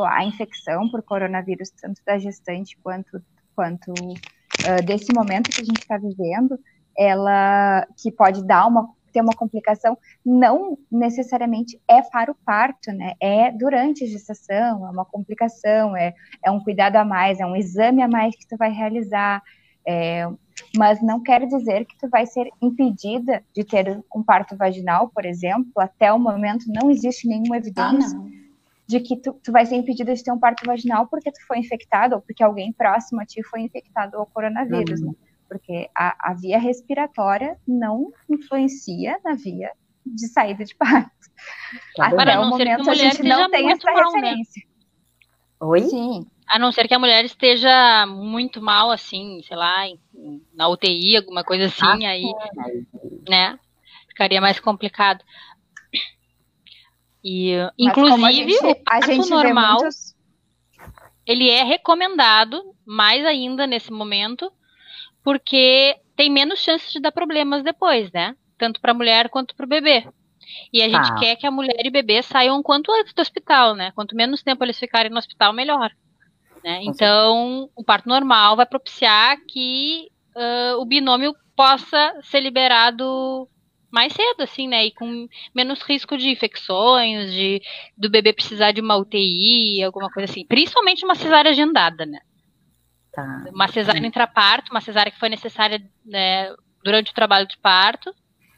[0.03, 3.21] a infecção por coronavírus, tanto da gestante quanto,
[3.55, 6.59] quanto uh, desse momento que a gente está vivendo,
[6.97, 13.13] ela que pode dar uma ter uma complicação, não necessariamente é para o parto, né?
[13.21, 17.55] É durante a gestação, é uma complicação, é, é um cuidado a mais, é um
[17.55, 19.41] exame a mais que tu vai realizar,
[19.87, 20.27] é,
[20.75, 25.25] mas não quer dizer que tu vai ser impedida de ter um parto vaginal, por
[25.25, 28.19] exemplo, até o momento não existe nenhuma evidência.
[28.19, 28.44] Ah,
[28.87, 31.59] de que tu, tu vai ser impedida de ter um parto vaginal porque tu foi
[31.59, 35.07] infectado ou porque alguém próximo a ti foi infectado ao coronavírus, uhum.
[35.07, 35.13] né?
[35.47, 39.71] Porque a, a, via respiratória não influencia na via
[40.05, 41.11] de saída de parto.
[41.95, 44.19] Tá Até o momento a, a gente não tem essa mal, né?
[44.21, 44.63] referência.
[44.65, 44.75] Né?
[45.67, 45.81] Oi?
[45.81, 46.25] Sim.
[46.47, 49.87] A não ser que a mulher esteja muito mal, assim, sei lá,
[50.53, 52.31] na UTI, alguma coisa assim, ah, aí,
[53.27, 53.59] né?
[54.07, 55.23] Ficaria mais complicado.
[57.27, 60.15] E, Mas inclusive, a gente, a gente normal, muitos...
[61.25, 64.51] ele é recomendado, mais ainda nesse momento,
[65.23, 68.35] porque tem menos chances de dar problemas depois, né?
[68.59, 70.07] Tanto para a mulher quanto para o bebê.
[70.71, 71.15] E a gente ah.
[71.15, 73.91] quer que a mulher e o bebê saiam quanto antes do hospital, né?
[73.95, 75.91] Quanto menos tempo eles ficarem no hospital, melhor.
[76.63, 76.81] Né?
[76.83, 83.49] Então, o parto normal vai propiciar que uh, o binômio possa ser liberado
[83.95, 84.85] mais cedo, assim, né?
[84.85, 87.61] E com menos risco de infecções, de
[87.97, 90.45] do bebê precisar de uma UTI, alguma coisa assim.
[90.45, 92.19] Principalmente uma cesárea agendada, né?
[93.13, 93.45] Tá.
[93.53, 96.53] Uma cesárea intraparto, uma cesárea que foi necessária né,
[96.83, 98.13] durante o trabalho de parto,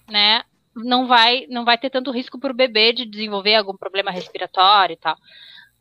[0.09, 0.41] né?
[0.75, 4.93] Não vai, não vai ter tanto risco para o bebê de desenvolver algum problema respiratório
[4.93, 5.15] e tal.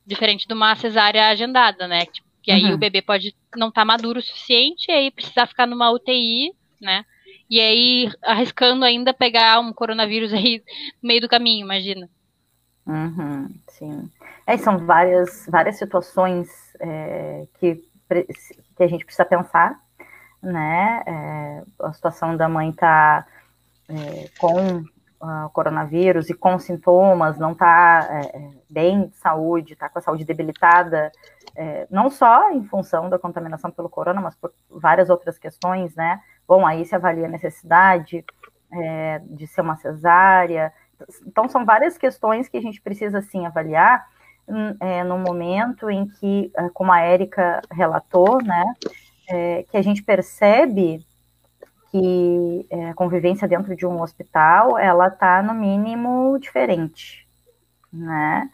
[0.07, 2.05] Diferente de uma cesárea agendada, né?
[2.43, 2.75] Que aí uhum.
[2.75, 6.53] o bebê pode não estar tá maduro o suficiente e aí precisar ficar numa UTI,
[6.79, 7.07] né?
[7.49, 10.63] E aí, arriscando ainda pegar um coronavírus aí
[11.03, 12.09] no meio do caminho, imagina.
[12.87, 14.11] Uhum, sim.
[14.47, 16.49] É, são várias, várias situações
[16.81, 17.83] é, que,
[18.77, 19.81] que a gente precisa pensar,
[20.43, 21.03] né?
[21.07, 23.27] É, a situação da mãe tá
[23.89, 24.85] é, com
[25.19, 30.03] o coronavírus e com sintomas, não tá é, é, bem de saúde, tá com a
[30.03, 31.11] saúde debilitada,
[31.57, 36.21] é, não só em função da contaminação pelo corona, mas por várias outras questões, né?
[36.47, 38.25] Bom, aí se avalia a necessidade
[38.73, 40.73] é, de ser uma cesárea.
[41.27, 44.07] Então, são várias questões que a gente precisa, sim, avaliar
[44.49, 48.65] hum, é, no momento em que, é, como a Érica relatou, né,
[49.29, 51.05] é, que a gente percebe
[51.91, 57.27] que é, a convivência dentro de um hospital, ela está, no mínimo, diferente,
[57.93, 58.49] né?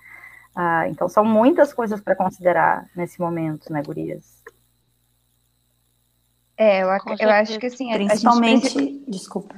[0.54, 4.42] Ah, então, são muitas coisas para considerar nesse momento, né, gurias?
[6.56, 6.88] É, eu,
[7.18, 8.72] eu acho que assim, principalmente.
[8.72, 9.04] Precisa...
[9.08, 9.54] Desculpa.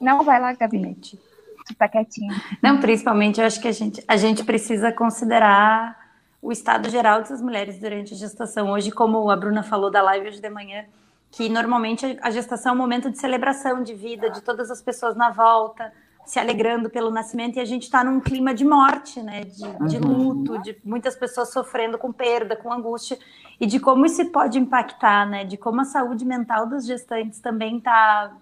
[0.00, 1.18] Não, vai lá, gabinete.
[1.66, 2.34] Tu tá quietinho.
[2.62, 5.98] Não, principalmente eu acho que a gente, a gente precisa considerar
[6.42, 8.70] o estado geral dessas mulheres durante a gestação.
[8.70, 10.84] Hoje, como a Bruna falou da live hoje de manhã,
[11.30, 15.14] que normalmente a gestação é um momento de celebração de vida, de todas as pessoas
[15.14, 15.92] na volta,
[16.24, 19.42] se alegrando pelo nascimento e a gente está num clima de morte, né?
[19.42, 20.12] De, de, uhum.
[20.12, 23.18] luto, de muitas pessoas sofrendo com perda, com angústia
[23.60, 25.44] e de como isso pode impactar, né?
[25.44, 28.32] De como a saúde mental das gestantes também está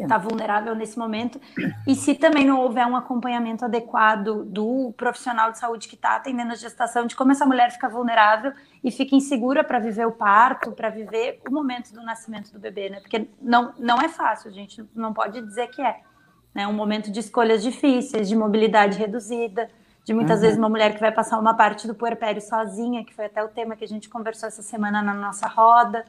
[0.00, 1.40] está vulnerável nesse momento.
[1.86, 6.52] E se também não houver um acompanhamento adequado do profissional de saúde que está atendendo
[6.52, 8.52] a gestação, de como essa mulher fica vulnerável
[8.82, 12.88] e fica insegura para viver o parto, para viver o momento do nascimento do bebê,
[12.88, 13.00] né?
[13.00, 16.00] Porque não, não é fácil, a gente não pode dizer que é.
[16.58, 16.66] Né?
[16.66, 19.70] Um momento de escolhas difíceis, de mobilidade reduzida,
[20.04, 20.42] de muitas uhum.
[20.42, 23.48] vezes uma mulher que vai passar uma parte do puerpério sozinha, que foi até o
[23.48, 26.04] tema que a gente conversou essa semana na nossa roda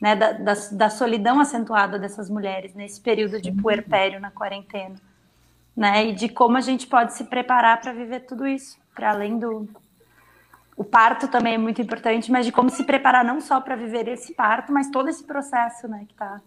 [0.00, 4.94] né, da, da, da, solidão acentuada dessas mulheres nesse período de puerpério na quarentena,
[5.76, 9.38] né, e de como a gente pode se preparar para viver tudo isso, para além
[9.38, 9.68] do
[10.78, 14.08] o parto também é muito importante, mas de como se preparar não só para viver
[14.08, 16.40] esse parto, mas todo esse processo, né, que está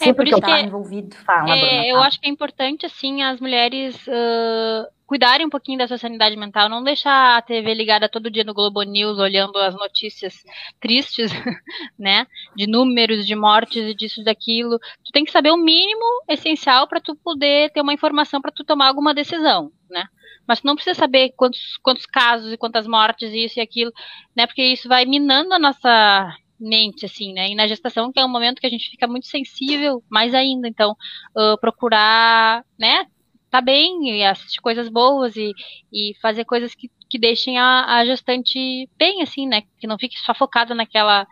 [0.00, 1.14] é, por isso que, envolvido.
[1.16, 5.88] Fala, é, eu acho que é importante assim as mulheres uh, cuidarem um pouquinho da
[5.88, 9.74] sua sanidade mental, não deixar a TV ligada todo dia no Globo News olhando as
[9.74, 10.44] notícias
[10.80, 11.32] tristes,
[11.98, 14.78] né, de números de mortes e disso e daquilo.
[15.04, 18.64] Tu tem que saber o mínimo essencial para tu poder ter uma informação para tu
[18.64, 20.04] tomar alguma decisão, né?
[20.46, 23.92] Mas tu não precisa saber quantos, quantos casos e quantas mortes e isso e aquilo,
[24.34, 24.46] né?
[24.46, 27.48] Porque isso vai minando a nossa mente, assim, né?
[27.48, 30.68] E na gestação, que é um momento que a gente fica muito sensível, mais ainda.
[30.68, 30.92] Então,
[31.36, 33.06] uh, procurar, né?
[33.50, 35.52] tá bem e assistir coisas boas e,
[35.92, 39.62] e fazer coisas que, que deixem a, a gestante bem, assim, né?
[39.78, 41.26] Que não fique só focada naquela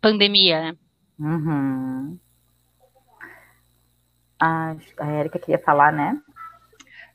[0.00, 0.76] pandemia, né?
[1.18, 2.18] Uhum.
[4.40, 6.16] A, a Erika queria falar, né?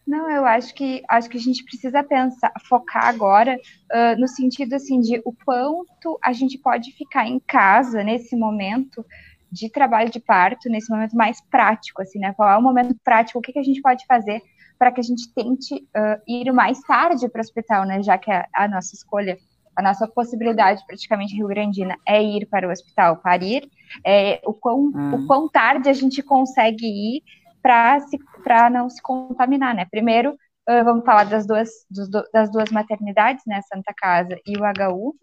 [0.09, 4.73] Não, eu acho que acho que a gente precisa pensar, focar agora uh, no sentido
[4.73, 9.05] assim de o quanto a gente pode ficar em casa nesse momento
[9.51, 12.33] de trabalho de parto nesse momento mais prático, assim, né?
[12.33, 13.37] Qual é o momento prático?
[13.37, 14.41] O que, que a gente pode fazer
[14.79, 18.01] para que a gente tente uh, ir mais tarde para o hospital, né?
[18.01, 19.37] Já que a, a, nossa escolha,
[19.75, 23.69] a nossa possibilidade praticamente Rio Grandina é ir para o hospital, parir,
[24.03, 25.13] é, o, quão, hum.
[25.13, 27.23] o quão tarde a gente consegue ir
[27.61, 29.85] para não se contaminar, né?
[29.89, 33.57] Primeiro, uh, vamos falar das duas, dos, das duas maternidades, né?
[33.57, 35.15] A Santa Casa e o HU.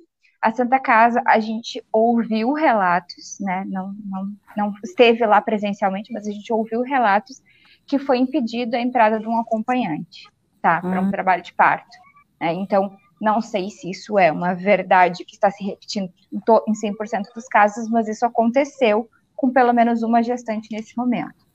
[0.43, 3.65] A Santa Casa, a gente ouviu relatos, né?
[3.67, 7.43] Não, não, não esteve lá presencialmente, mas a gente ouviu relatos
[7.87, 10.29] que foi impedida a entrada de um acompanhante,
[10.61, 10.81] tá?
[10.81, 11.11] Para um hum.
[11.11, 11.97] trabalho de parto.
[12.41, 12.53] Né?
[12.55, 17.33] Então, não sei se isso é uma verdade que está se repetindo em, em 100%
[17.35, 21.46] dos casos, mas isso aconteceu com pelo menos uma gestante nesse momento.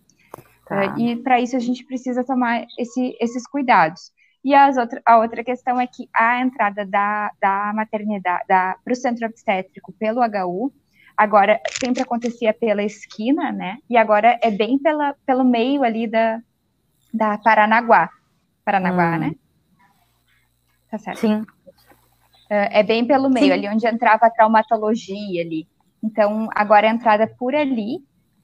[0.71, 0.95] Tá.
[0.97, 4.13] E para isso a gente precisa tomar esse, esses cuidados.
[4.43, 8.95] E as outra, a outra questão é que a entrada da, da maternidade para o
[8.95, 10.71] centro obstétrico pelo HU,
[11.15, 13.79] agora sempre acontecia pela esquina, né?
[13.89, 16.41] E agora é bem pela, pelo meio ali da,
[17.13, 18.09] da Paranaguá.
[18.63, 19.19] Paranaguá, hum.
[19.19, 19.31] né?
[20.89, 21.19] Tá certo.
[21.19, 21.45] Sim.
[22.49, 23.51] É, é bem pelo meio, Sim.
[23.51, 25.67] ali onde entrava a traumatologia ali.
[26.01, 27.99] Então, agora a entrada por ali,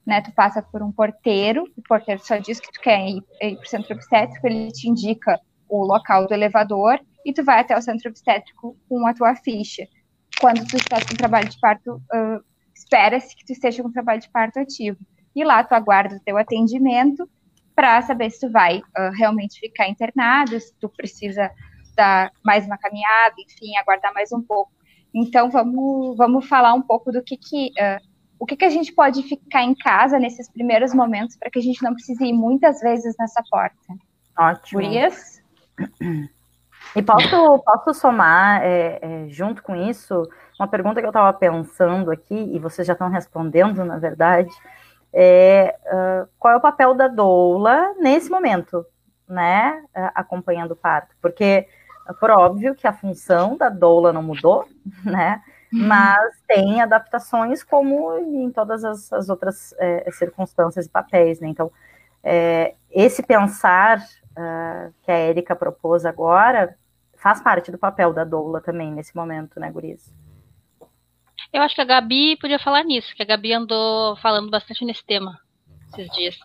[0.08, 0.22] né?
[0.22, 3.62] Tu passa por um porteiro, o porteiro só diz que tu quer ir, ir para
[3.62, 7.82] o centro obstétrico, ele te indica o local do elevador e tu vai até o
[7.82, 9.86] centro obstétrico com a tua ficha.
[10.40, 12.42] Quando tu estás com trabalho de parto, uh,
[12.74, 14.96] espera-se que tu esteja com trabalho de parto ativo.
[15.36, 17.28] E lá tu aguarda o teu atendimento
[17.76, 21.50] para saber se tu vai uh, realmente ficar internado, se tu precisa
[21.94, 24.72] dar mais uma caminhada, enfim, aguardar mais um pouco.
[25.14, 28.07] Então vamos, vamos falar um pouco do que, que uh,
[28.38, 31.62] o que, que a gente pode ficar em casa nesses primeiros momentos para que a
[31.62, 33.76] gente não precise ir muitas vezes nessa porta.
[34.38, 34.80] Ótimo.
[34.80, 35.42] Gurias?
[36.96, 42.10] E posso, posso somar, é, é, junto com isso, uma pergunta que eu estava pensando
[42.10, 44.50] aqui, e vocês já estão respondendo, na verdade,
[45.12, 48.84] é uh, qual é o papel da doula nesse momento,
[49.28, 49.82] né,
[50.14, 51.14] acompanhando o parto?
[51.20, 51.66] Porque,
[52.20, 54.66] por óbvio que a função da doula não mudou,
[55.04, 55.42] né.
[55.72, 61.70] Mas tem adaptações como em todas as, as outras é, circunstâncias e papéis, né, então,
[62.22, 66.76] é, esse pensar uh, que a Érica propôs agora
[67.16, 70.14] faz parte do papel da doula também nesse momento, né, Guriz?
[71.52, 75.04] Eu acho que a Gabi podia falar nisso, que a Gabi andou falando bastante nesse
[75.04, 75.38] tema
[75.92, 76.38] esses dias.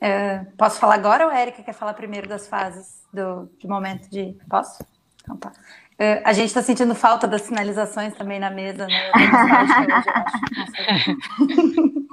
[0.00, 4.08] É, posso falar agora ou a Erika quer falar primeiro das fases do, do momento
[4.08, 4.36] de.
[4.48, 4.84] Posso?
[5.22, 5.52] Então tá.
[6.00, 9.10] É, a gente está sentindo falta das sinalizações também na mesa, né?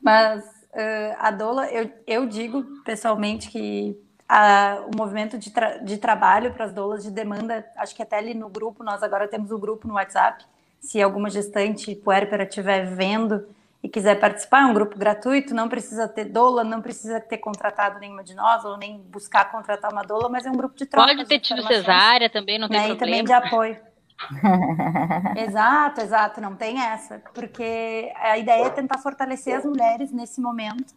[0.00, 5.98] Mas uh, a Dola, eu, eu digo pessoalmente que a, o movimento de, tra de
[5.98, 9.50] trabalho para as doulas de demanda, acho que até ali no grupo, nós agora temos
[9.50, 10.44] o um grupo no WhatsApp,
[10.80, 13.48] se alguma gestante puérpera estiver vendo
[13.84, 18.00] e quiser participar, é um grupo gratuito, não precisa ter doula, não precisa ter contratado
[18.00, 21.06] nenhuma de nós, ou nem buscar contratar uma doula, mas é um grupo de troca.
[21.06, 22.86] Pode ter tido cesárea também, não tem né?
[22.86, 23.16] problema.
[23.16, 23.76] E também de apoio.
[25.36, 30.94] exato, exato, não tem essa, porque a ideia é tentar fortalecer as mulheres nesse momento,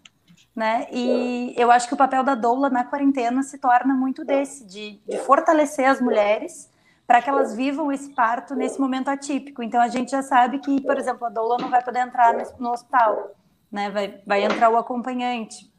[0.55, 0.87] né?
[0.89, 5.01] E eu acho que o papel da doula na quarentena se torna muito desse, de,
[5.05, 6.69] de fortalecer as mulheres
[7.07, 9.63] para que elas vivam esse parto nesse momento atípico.
[9.63, 12.71] Então a gente já sabe que, por exemplo, a doula não vai poder entrar no
[12.71, 13.31] hospital,
[13.71, 13.89] né?
[13.89, 15.71] Vai, vai entrar o acompanhante.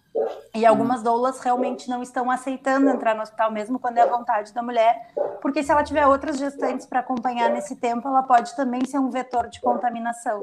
[0.55, 4.53] E algumas doulas realmente não estão aceitando entrar no hospital, mesmo quando é a vontade
[4.53, 8.85] da mulher, porque se ela tiver outras gestantes para acompanhar nesse tempo, ela pode também
[8.85, 10.43] ser um vetor de contaminação.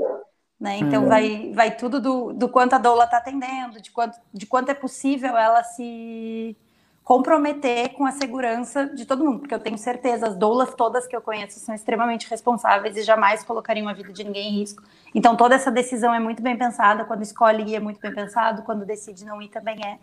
[0.57, 0.77] Né?
[0.77, 1.09] Então, uhum.
[1.09, 4.73] vai, vai tudo do, do quanto a doula está atendendo, de quanto, de quanto é
[4.73, 6.55] possível ela se
[7.05, 11.15] comprometer com a segurança de todo mundo, porque eu tenho certeza, as doulas todas que
[11.15, 14.81] eu conheço são extremamente responsáveis e jamais colocariam a vida de ninguém em risco.
[15.13, 18.63] Então toda essa decisão é muito bem pensada, quando escolhe ir é muito bem pensado,
[18.63, 19.99] quando decide não ir também é.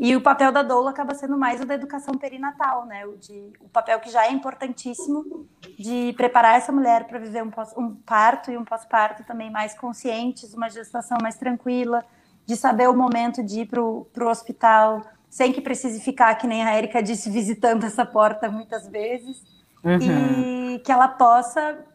[0.00, 3.06] E o papel da doula acaba sendo mais o da educação perinatal, né?
[3.06, 5.46] O, de, o papel que já é importantíssimo
[5.78, 9.74] de preparar essa mulher para viver um, pós, um parto e um pós-parto também mais
[9.74, 12.04] conscientes, uma gestação mais tranquila,
[12.44, 16.62] de saber o momento de ir para o hospital, sem que precise ficar, que nem
[16.62, 19.42] a Erika disse, visitando essa porta muitas vezes,
[19.82, 20.74] uhum.
[20.74, 21.86] e que ela possa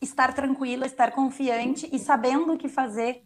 [0.00, 3.24] estar tranquila, estar confiante e sabendo o que fazer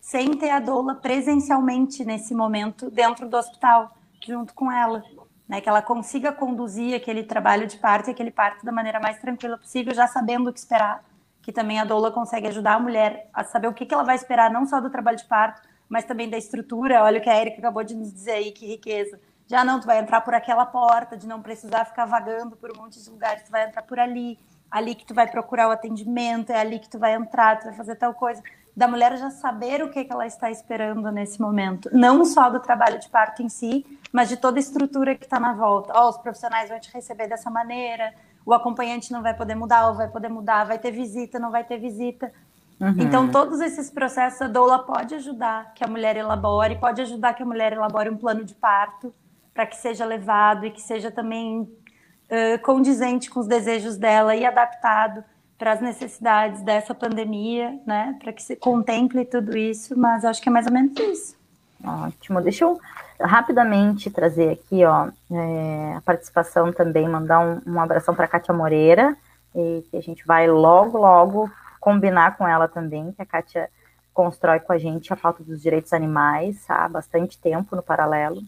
[0.00, 3.92] sem ter a doula presencialmente nesse momento dentro do hospital,
[4.24, 5.02] junto com ela.
[5.48, 9.18] Né, que ela consiga conduzir aquele trabalho de parto e aquele parto da maneira mais
[9.20, 11.04] tranquila possível, já sabendo o que esperar,
[11.40, 14.16] que também a doula consegue ajudar a mulher a saber o que, que ela vai
[14.16, 17.02] esperar, não só do trabalho de parto, mas também da estrutura.
[17.02, 19.20] Olha o que a Erika acabou de nos dizer aí, que riqueza.
[19.46, 22.82] Já não, tu vai entrar por aquela porta, de não precisar ficar vagando por um
[22.82, 24.36] monte de lugares, tu vai entrar por ali,
[24.68, 27.74] ali que tu vai procurar o atendimento, é ali que tu vai entrar, tu vai
[27.74, 28.42] fazer tal coisa.
[28.76, 32.60] Da mulher já saber o que, que ela está esperando nesse momento, não só do
[32.60, 35.92] trabalho de parto em si, mas de toda a estrutura que está na volta.
[35.94, 38.12] Ó, oh, os profissionais vão te receber dessa maneira,
[38.44, 41.64] o acompanhante não vai poder mudar, ou vai poder mudar, vai ter visita, não vai
[41.64, 42.32] ter visita.
[42.80, 42.94] Uhum.
[42.98, 47.42] Então, todos esses processos a doula pode ajudar que a mulher elabore, pode ajudar que
[47.42, 49.14] a mulher elabore um plano de parto
[49.54, 54.44] para que seja levado e que seja também uh, condizente com os desejos dela e
[54.44, 55.24] adaptado
[55.58, 58.14] para as necessidades dessa pandemia, né?
[58.22, 61.36] Para que se contemple tudo isso, mas acho que é mais ou menos isso.
[61.82, 62.42] Ótimo.
[62.42, 62.78] Deixa eu
[63.18, 69.16] rapidamente trazer aqui, ó, é, a participação também, mandar um, um abração para Kátia Moreira,
[69.54, 71.50] e que a gente vai logo, logo
[71.86, 73.70] combinar com ela também, que a Kátia
[74.12, 78.42] constrói com a gente a pauta dos direitos animais há bastante tempo no paralelo.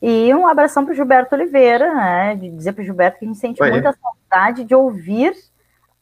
[0.00, 3.28] E um abração para o Gilberto Oliveira, né, de dizer para o Gilberto que a
[3.28, 3.72] gente sente Oi.
[3.72, 5.34] muita saudade de ouvir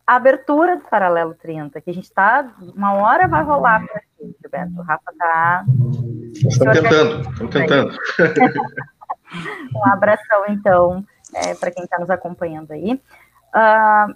[0.07, 4.37] a abertura do Paralelo 30, que a gente está, uma hora vai rolar por aqui,
[4.38, 4.78] Gilberto.
[4.78, 5.64] O Rafa está.
[6.35, 7.98] Estamos tentando, estamos tentando.
[9.74, 11.02] um abração, então,
[11.35, 13.00] é, para quem está nos acompanhando aí.
[13.54, 14.14] Uh,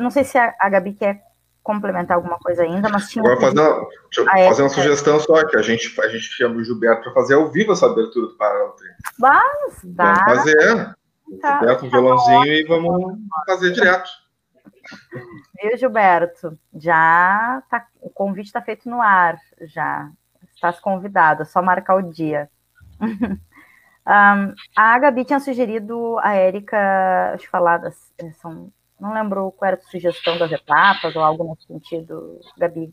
[0.00, 1.25] não sei se a, a Gabi quer
[1.66, 3.24] complementar alguma coisa ainda, mas tinha.
[3.24, 6.08] Agora, fazer uma, deixa eu ah, fazer uma é, sugestão só, que a gente, a
[6.08, 8.94] gente chama o Gilberto para fazer ao vivo essa abertura do Paralelo 30.
[9.18, 10.14] Mas, dá.
[10.14, 10.96] Vamos fazer.
[11.42, 12.46] Tá, Gilberto, um tá violãozinho bom.
[12.46, 14.08] e vamos fazer direto.
[15.60, 16.56] Viu, Gilberto?
[16.72, 20.08] Já tá, o convite está feito no ar, já.
[20.54, 22.48] Estás convidado, é só marcar o dia.
[23.00, 27.82] um, a Gabi tinha sugerido a Érica, deixa eu falar,
[28.40, 32.92] são não lembro qual era a sugestão das etapas ou algo nesse sentido, Gabi.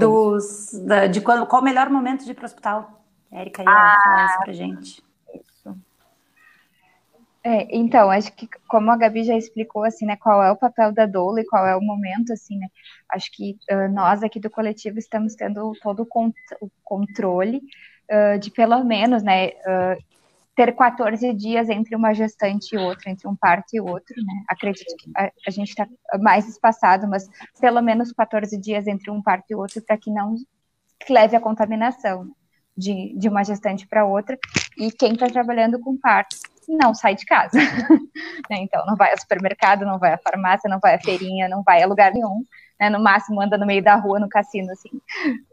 [0.00, 3.04] Dos, da, de qual, qual o melhor momento de ir para o hospital?
[3.30, 5.04] A Erika ia ah, falar isso para gente.
[5.32, 5.80] Isso.
[7.44, 10.92] É, então, acho que como a Gabi já explicou, assim, né, qual é o papel
[10.92, 12.66] da doula e qual é o momento, assim, né,
[13.08, 17.62] acho que uh, nós aqui do coletivo estamos tendo todo o, cont o controle
[18.10, 20.02] uh, de pelo menos, né, uh,
[20.56, 24.42] ter 14 dias entre uma gestante e outra, entre um parto e outro, né?
[24.48, 25.86] Acredito que a, a gente está
[26.18, 27.28] mais espaçado, mas
[27.60, 30.34] pelo menos 14 dias entre um parto e outro, para que não
[31.10, 32.26] leve a contaminação
[32.74, 34.38] de, de uma gestante para outra.
[34.78, 36.34] E quem está trabalhando com parto
[36.66, 37.58] não sai de casa.
[38.48, 38.56] né?
[38.58, 41.82] Então, não vai ao supermercado, não vai à farmácia, não vai à feirinha, não vai
[41.82, 42.42] a lugar nenhum.
[42.80, 42.88] Né?
[42.88, 44.90] No máximo, anda no meio da rua, no cassino, assim.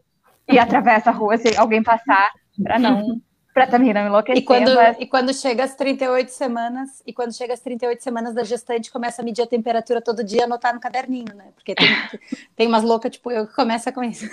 [0.46, 2.30] E atravessa a rua se alguém passar,
[2.62, 3.22] para não
[3.54, 4.42] para também não enlouquecer.
[4.42, 4.98] E quando, mas...
[5.00, 9.22] e quando chega às 38 semanas, e quando chega às 38 semanas da gestante, começa
[9.22, 11.52] a medir a temperatura todo dia, anotar no caderninho, né?
[11.56, 11.88] Porque tem,
[12.56, 14.28] tem umas loucas, tipo, eu que começa com isso.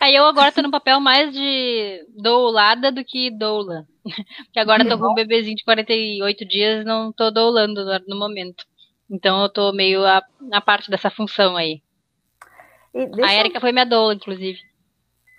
[0.00, 3.86] Aí eu agora tô no papel mais de doulada do que doula.
[4.02, 8.64] Porque agora tô com um bebezinho de 48 dias, não tô doulando no momento.
[9.10, 11.82] Então eu tô meio a, a parte dessa função aí.
[13.22, 13.60] A Erika eu...
[13.60, 14.60] foi minha doula, inclusive.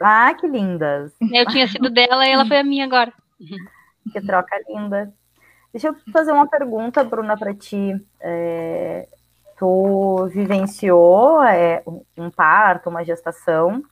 [0.01, 1.13] Ah, que lindas.
[1.31, 3.13] Eu tinha sido dela e ela foi a minha agora.
[4.11, 5.13] Que troca linda.
[5.71, 7.93] Deixa eu fazer uma pergunta, Bruna, para ti.
[8.19, 9.07] É,
[9.57, 11.83] tu vivenciou é,
[12.17, 13.83] um parto, uma gestação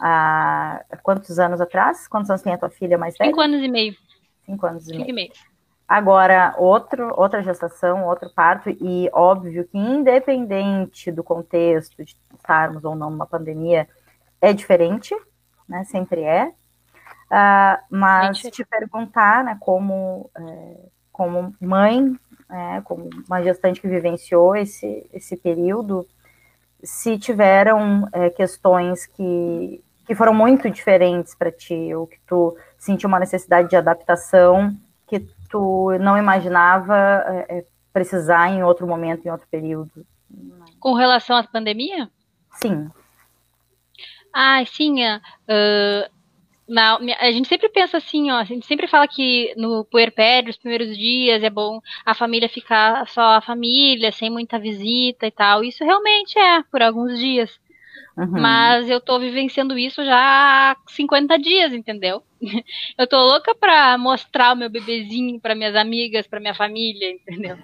[0.00, 2.08] há quantos anos atrás?
[2.08, 3.30] Quantos anos tem a tua filha mais velha?
[3.30, 3.94] Cinco anos e meio.
[4.46, 5.10] Cinco anos e Cinco meio.
[5.10, 5.32] E meio.
[5.86, 12.94] Agora, outro, outra gestação, outro parto, e óbvio que independente do contexto de estarmos ou
[12.94, 13.88] não numa pandemia,
[14.38, 15.14] é diferente,
[15.68, 15.84] né?
[15.84, 16.52] Sempre é.
[17.30, 18.56] Uh, mas Gente.
[18.56, 20.76] te perguntar, né, como, é,
[21.12, 22.16] como mãe,
[22.50, 26.06] é, como uma gestante que vivenciou esse, esse período,
[26.82, 33.08] se tiveram é, questões que, que foram muito diferentes para ti, ou que tu sentiu
[33.08, 34.74] uma necessidade de adaptação
[35.06, 36.96] que tu não imaginava
[37.26, 40.06] é, é, precisar em outro momento, em outro período?
[40.78, 42.10] Com relação à pandemia?
[42.54, 42.90] Sim.
[44.32, 45.04] Ah, sim.
[45.04, 46.08] Uh,
[46.68, 50.56] na, a gente sempre pensa assim, ó, a gente sempre fala que no puerpério, os
[50.56, 55.64] primeiros dias, é bom a família ficar só a família, sem muita visita e tal.
[55.64, 57.58] Isso realmente é, por alguns dias.
[58.18, 58.40] Uhum.
[58.40, 62.22] Mas eu tô vivenciando isso já há 50 dias, entendeu?
[62.98, 67.56] Eu tô louca pra mostrar o meu bebezinho para minhas amigas, para minha família, entendeu?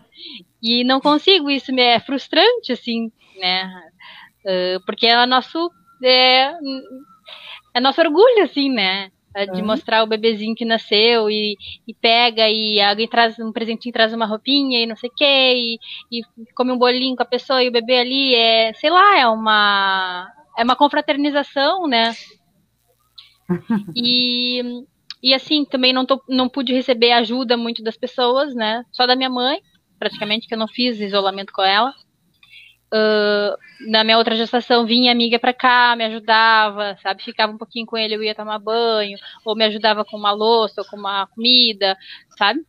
[0.62, 3.10] E não consigo, isso me é frustrante, assim,
[3.40, 3.68] né?
[4.44, 5.70] Uh, porque é nosso.
[6.02, 6.52] É,
[7.74, 9.10] é nosso orgulho, assim, né?
[9.52, 9.66] De uhum.
[9.66, 11.56] mostrar o bebezinho que nasceu e,
[11.88, 15.24] e, pega e alguém traz um presentinho, traz uma roupinha e não sei o quê,
[15.56, 16.22] e, e
[16.54, 20.30] come um bolinho com a pessoa e o bebê ali é, sei lá, é uma
[20.56, 22.14] é uma confraternização, né?
[23.94, 24.84] e,
[25.22, 28.84] e assim, também não, tô, não pude receber ajuda muito das pessoas, né?
[28.92, 29.60] Só da minha mãe,
[29.98, 31.92] praticamente, que eu não fiz isolamento com ela.
[32.94, 37.24] Uh, na minha outra gestação vinha amiga para cá, me ajudava, sabe?
[37.24, 40.80] Ficava um pouquinho com ele, eu ia tomar banho, ou me ajudava com uma louça,
[40.80, 41.96] ou com uma comida,
[42.38, 42.60] sabe?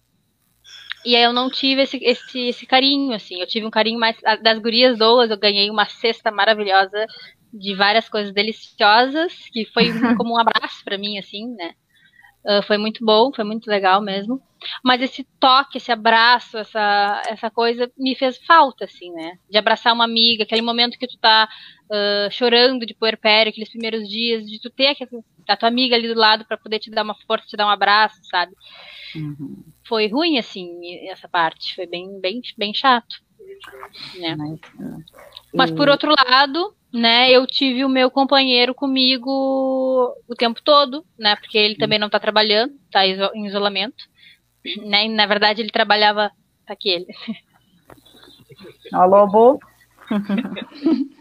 [1.05, 3.39] E aí eu não tive esse, esse, esse carinho, assim.
[3.39, 7.05] Eu tive um carinho mais das gurias doulas, eu ganhei uma cesta maravilhosa
[7.53, 11.75] de várias coisas deliciosas, que foi como um abraço para mim, assim, né?
[12.45, 14.39] Uh, foi muito bom, foi muito legal mesmo.
[14.83, 19.37] Mas esse toque, esse abraço, essa, essa coisa me fez falta, assim, né?
[19.49, 21.47] De abraçar uma amiga, aquele momento que tu tá
[21.85, 24.95] uh, chorando de puerpério, aqueles primeiros dias, de tu ter
[25.47, 27.69] a tua amiga ali do lado para poder te dar uma força, te dar um
[27.69, 28.53] abraço, sabe?
[29.15, 29.63] Uhum.
[29.87, 31.75] Foi ruim, assim, essa parte.
[31.75, 33.24] Foi bem, bem, bem chato.
[34.19, 34.35] Né?
[35.53, 39.29] Mas por outro lado, né, eu tive o meu companheiro comigo
[40.27, 44.05] o tempo todo, né, porque ele também não está trabalhando, está em isolamento,
[44.83, 46.31] né, e na verdade ele trabalhava,
[46.65, 47.07] tá aqui ele.
[48.93, 49.59] Alô, Bo.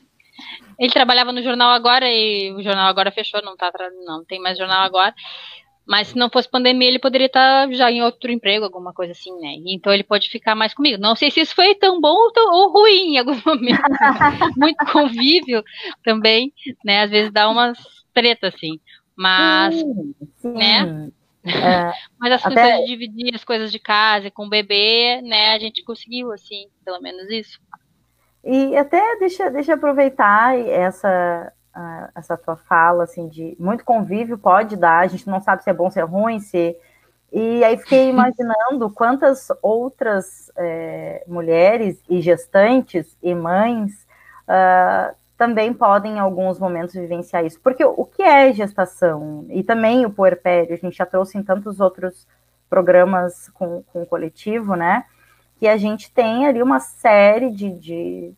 [0.79, 3.71] ele trabalhava no jornal agora e o jornal agora fechou, não tá,
[4.07, 5.15] não tem mais jornal agora.
[5.87, 9.33] Mas se não fosse pandemia, ele poderia estar já em outro emprego, alguma coisa assim,
[9.39, 9.57] né?
[9.67, 11.01] Então ele pode ficar mais comigo.
[11.01, 13.83] Não sei se isso foi tão bom ou, tão, ou ruim em algum momento.
[14.57, 15.63] Muito convívio
[16.03, 16.53] também,
[16.85, 17.03] né?
[17.03, 17.79] Às vezes dá umas
[18.15, 18.81] tretas, assim.
[19.15, 20.53] Mas, sim, sim.
[20.55, 21.11] né?
[21.45, 22.55] É, Mas as até...
[22.55, 25.55] coisas de dividir as coisas de casa com o bebê, né?
[25.55, 27.61] A gente conseguiu, assim, pelo menos isso.
[28.43, 34.39] E até deixa, deixa eu aproveitar essa, uh, essa tua fala, assim, de muito convívio
[34.39, 36.77] pode dar, a gente não sabe se é bom, se é ruim, se...
[37.33, 44.07] E aí fiquei imaginando quantas outras é, mulheres e gestantes e mães
[44.49, 47.61] uh, também podem, em alguns momentos, vivenciar isso.
[47.61, 49.47] Porque o que é gestação?
[49.51, 52.27] E também o puerpério, a gente já trouxe em tantos outros
[52.71, 55.05] programas com, com o coletivo, né?
[55.59, 58.33] Que a gente tem ali uma série de, de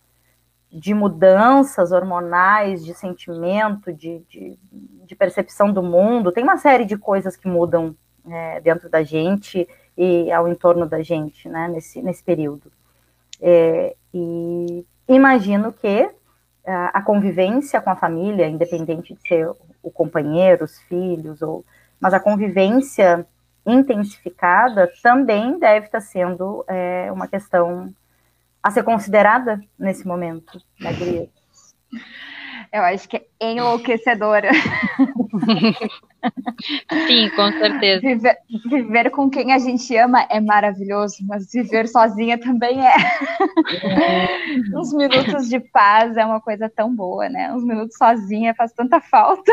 [0.77, 4.59] de mudanças hormonais, de sentimento, de, de,
[5.07, 6.31] de, percepção do mundo.
[6.31, 7.97] Tem uma série de coisas que mudam
[8.29, 9.67] é, dentro da gente
[9.97, 12.71] e ao entorno da gente, né, nesse, nesse período.
[13.41, 16.11] É, e imagino que
[16.69, 19.49] a convivência com a família, independente de ser
[19.81, 21.65] o companheiro, os filhos, ou,
[22.01, 23.25] mas a convivência
[23.65, 27.95] intensificada também deve estar sendo é, uma questão
[28.67, 31.29] a ser considerada nesse momento, né, Guria?
[32.73, 34.51] Eu acho que é enlouquecedora.
[37.07, 38.01] Sim, com certeza.
[38.01, 38.37] Viver,
[38.69, 42.97] viver, com quem a gente ama é maravilhoso, mas viver sozinha também é.
[44.75, 47.53] Uns minutos de paz é uma coisa tão boa, né?
[47.53, 49.53] Uns minutos sozinha faz tanta falta.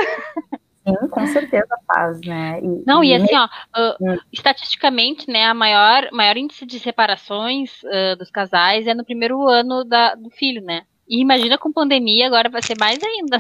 [0.86, 2.60] Sim, com certeza faz, né?
[2.62, 7.72] E, Não, e, e assim, ó, uh, estatisticamente, né, a maior, maior índice de separações
[7.84, 10.84] uh, dos casais é no primeiro ano da, do filho, né?
[11.08, 13.38] E imagina com pandemia, agora vai ser mais ainda.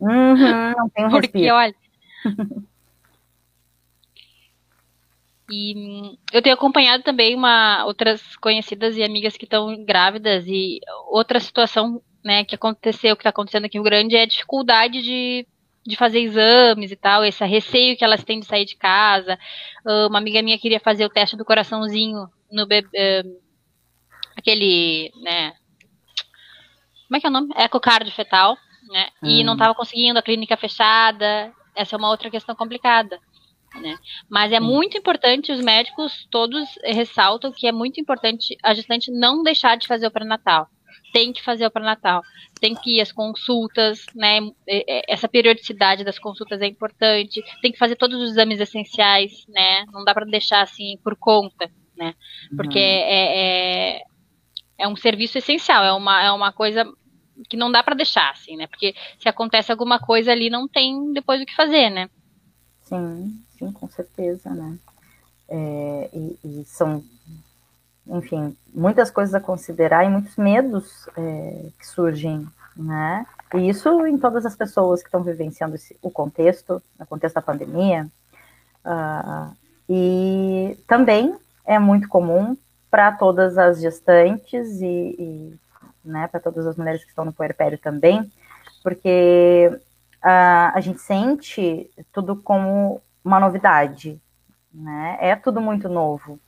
[0.00, 0.34] Uhum,
[0.76, 1.54] não tem um Porque, respiro.
[1.54, 1.74] olha.
[5.48, 11.38] e eu tenho acompanhado também uma, outras conhecidas e amigas que estão grávidas e outra
[11.38, 15.46] situação né, que aconteceu, que está acontecendo aqui no Grande é a dificuldade de
[15.86, 19.38] de fazer exames e tal, esse receio que elas têm de sair de casa.
[19.86, 23.24] Ah, uma amiga minha queria fazer o teste do coraçãozinho no bebê,
[24.36, 25.52] aquele, né?
[27.06, 27.52] Como é que é o nome?
[27.56, 28.56] Ecocardio fetal,
[28.88, 29.08] né?
[29.22, 29.44] E hum.
[29.44, 31.52] não estava conseguindo, a clínica fechada.
[31.74, 33.18] Essa é uma outra questão complicada.
[33.74, 33.96] Né?
[34.28, 39.44] Mas é muito importante, os médicos todos ressaltam que é muito importante a gestante não
[39.44, 40.68] deixar de fazer o pré-natal
[41.12, 42.22] tem que fazer o pré-natal,
[42.60, 44.40] tem que ir às consultas, né?
[45.08, 49.84] Essa periodicidade das consultas é importante, tem que fazer todos os exames essenciais, né?
[49.92, 52.14] Não dá para deixar assim por conta, né?
[52.56, 52.84] Porque uhum.
[52.84, 54.02] é, é,
[54.78, 56.84] é, um serviço essencial, é uma, é uma coisa
[57.48, 58.66] que não dá para deixar, assim, né?
[58.66, 62.08] Porque se acontece alguma coisa ali, não tem depois o que fazer, né?
[62.82, 64.78] Sim, sim, com certeza, né?
[65.48, 67.02] É, e, e são
[68.06, 72.46] enfim, muitas coisas a considerar e muitos medos é, que surgem,
[72.76, 73.26] né?
[73.54, 77.42] E isso em todas as pessoas que estão vivenciando esse, o contexto, o contexto da
[77.42, 78.06] pandemia.
[78.84, 79.54] Uh,
[79.88, 81.36] e também
[81.66, 82.56] é muito comum
[82.90, 85.58] para todas as gestantes e, e
[86.04, 88.30] né, para todas as mulheres que estão no puerpério também,
[88.82, 89.70] porque
[90.24, 94.20] uh, a gente sente tudo como uma novidade,
[94.72, 95.18] né?
[95.20, 96.38] É tudo muito novo.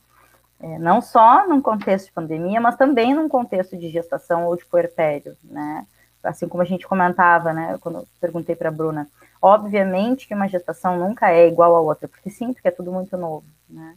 [0.63, 4.65] É, não só num contexto de pandemia, mas também num contexto de gestação ou de
[4.65, 5.85] puerpério, né?
[6.23, 7.77] Assim como a gente comentava, né?
[7.81, 9.09] Quando eu perguntei para a Bruna,
[9.41, 13.17] obviamente que uma gestação nunca é igual a outra, porque sim, porque é tudo muito
[13.17, 13.97] novo, né?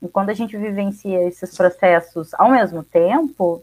[0.00, 3.60] E quando a gente vivencia esses processos ao mesmo tempo,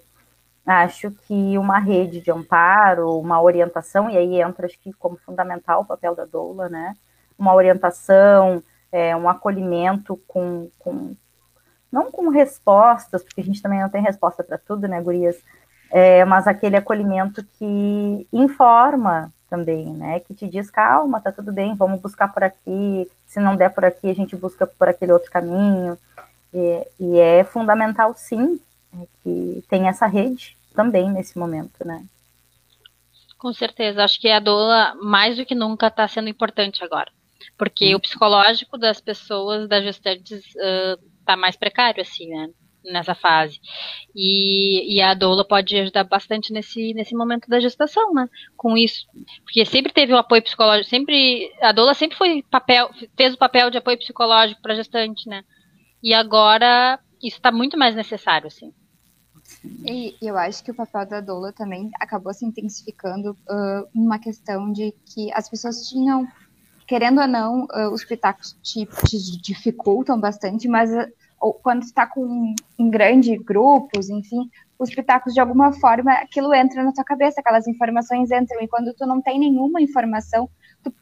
[0.66, 5.82] acho que uma rede de amparo, uma orientação, e aí entra, acho que como fundamental
[5.82, 6.96] o papel da doula, né?
[7.40, 11.16] Uma orientação, é, um acolhimento com, com,
[11.92, 15.38] não com respostas, porque a gente também não tem resposta para tudo, né, gurias?
[15.92, 20.22] É, mas aquele acolhimento que informa também, né?
[20.22, 23.84] Que te diz, calma, tá tudo bem, vamos buscar por aqui, se não der por
[23.84, 25.98] aqui, a gente busca por aquele outro caminho.
[26.54, 28.60] E, e é fundamental, sim,
[28.94, 32.06] é que tem essa rede também nesse momento, né?
[33.38, 37.12] Com certeza, acho que a doula, mais do que nunca, está sendo importante agora.
[37.58, 37.98] Porque hum.
[37.98, 42.50] o psicológico das pessoas, das gestantes, uh, tá mais precário, assim, né?
[42.84, 43.60] Nessa fase.
[44.16, 48.28] E, e a doula pode ajudar bastante nesse, nesse momento da gestação, né?
[48.58, 49.06] Com isso.
[49.44, 51.52] Porque sempre teve o apoio psicológico, sempre.
[51.62, 55.44] A doula sempre foi papel, fez o papel de apoio psicológico para gestante, né?
[56.02, 58.74] E agora isso está muito mais necessário, assim.
[59.64, 64.72] E eu acho que o papel da doula também acabou se intensificando uh, uma questão
[64.72, 66.28] de que as pessoas tinham
[66.88, 72.54] querendo ou não, uh, os pitacos te, te, dificultam bastante, mas uh, quando está com
[72.78, 77.68] em grandes grupos, enfim, os pitacos de alguma forma aquilo entra na tua cabeça, aquelas
[77.68, 80.50] informações entram e quando tu não tem nenhuma informação,
[80.84, 80.94] tu,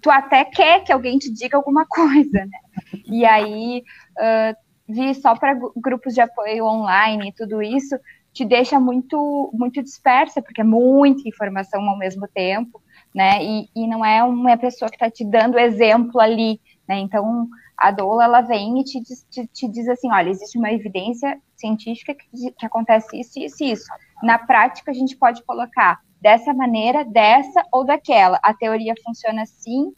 [0.00, 2.58] tu até quer que alguém te diga alguma coisa, né?
[3.06, 3.82] E aí
[4.18, 4.56] uh,
[4.88, 7.98] vir só para grupos de apoio online e tudo isso
[8.32, 12.80] te deixa muito muito dispersa porque é muita informação ao mesmo tempo
[13.16, 13.42] né?
[13.42, 16.98] E, e não é uma pessoa que está te dando exemplo ali, né?
[16.98, 19.00] Então, a doula, ela vem e te,
[19.30, 23.72] te, te diz assim, olha, existe uma evidência científica que, que acontece isso, isso e
[23.72, 23.86] isso.
[24.22, 28.38] Na prática, a gente pode colocar dessa maneira, dessa ou daquela.
[28.42, 29.94] A teoria funciona assim,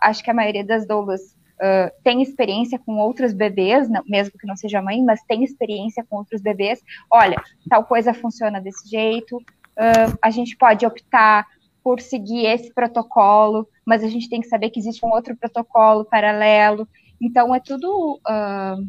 [0.00, 4.46] acho que a maioria das doulas uh, tem experiência com outros bebês, não, mesmo que
[4.46, 6.80] não seja mãe, mas tem experiência com outros bebês.
[7.10, 7.36] Olha,
[7.68, 11.46] tal coisa funciona desse jeito, uh, a gente pode optar
[11.84, 16.06] por seguir esse protocolo, mas a gente tem que saber que existe um outro protocolo
[16.06, 16.88] paralelo.
[17.20, 18.18] Então, é tudo.
[18.26, 18.88] Uh,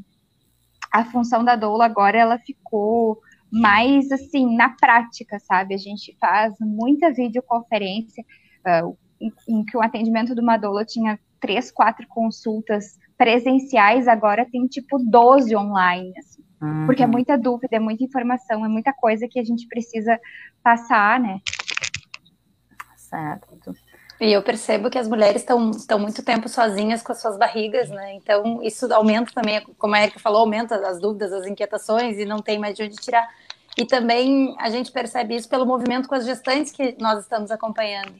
[0.91, 3.19] a função da doula agora ela ficou
[3.51, 5.75] mais assim na prática, sabe?
[5.75, 8.23] A gente faz muita videoconferência,
[8.65, 14.47] uh, em, em, que o atendimento de uma doula tinha três, quatro consultas presenciais, agora
[14.49, 16.85] tem tipo 12 online, assim, uhum.
[16.85, 20.19] porque é muita dúvida, é muita informação, é muita coisa que a gente precisa
[20.63, 21.39] passar, né?
[23.09, 23.75] Certo.
[24.19, 28.13] E eu percebo que as mulheres estão muito tempo sozinhas com as suas barrigas, né?
[28.15, 32.41] Então, isso aumenta também, como a Erika falou, aumenta as dúvidas, as inquietações e não
[32.41, 33.27] tem mais de onde tirar.
[33.77, 38.13] E também a gente percebe isso pelo movimento com as gestantes que nós estamos acompanhando.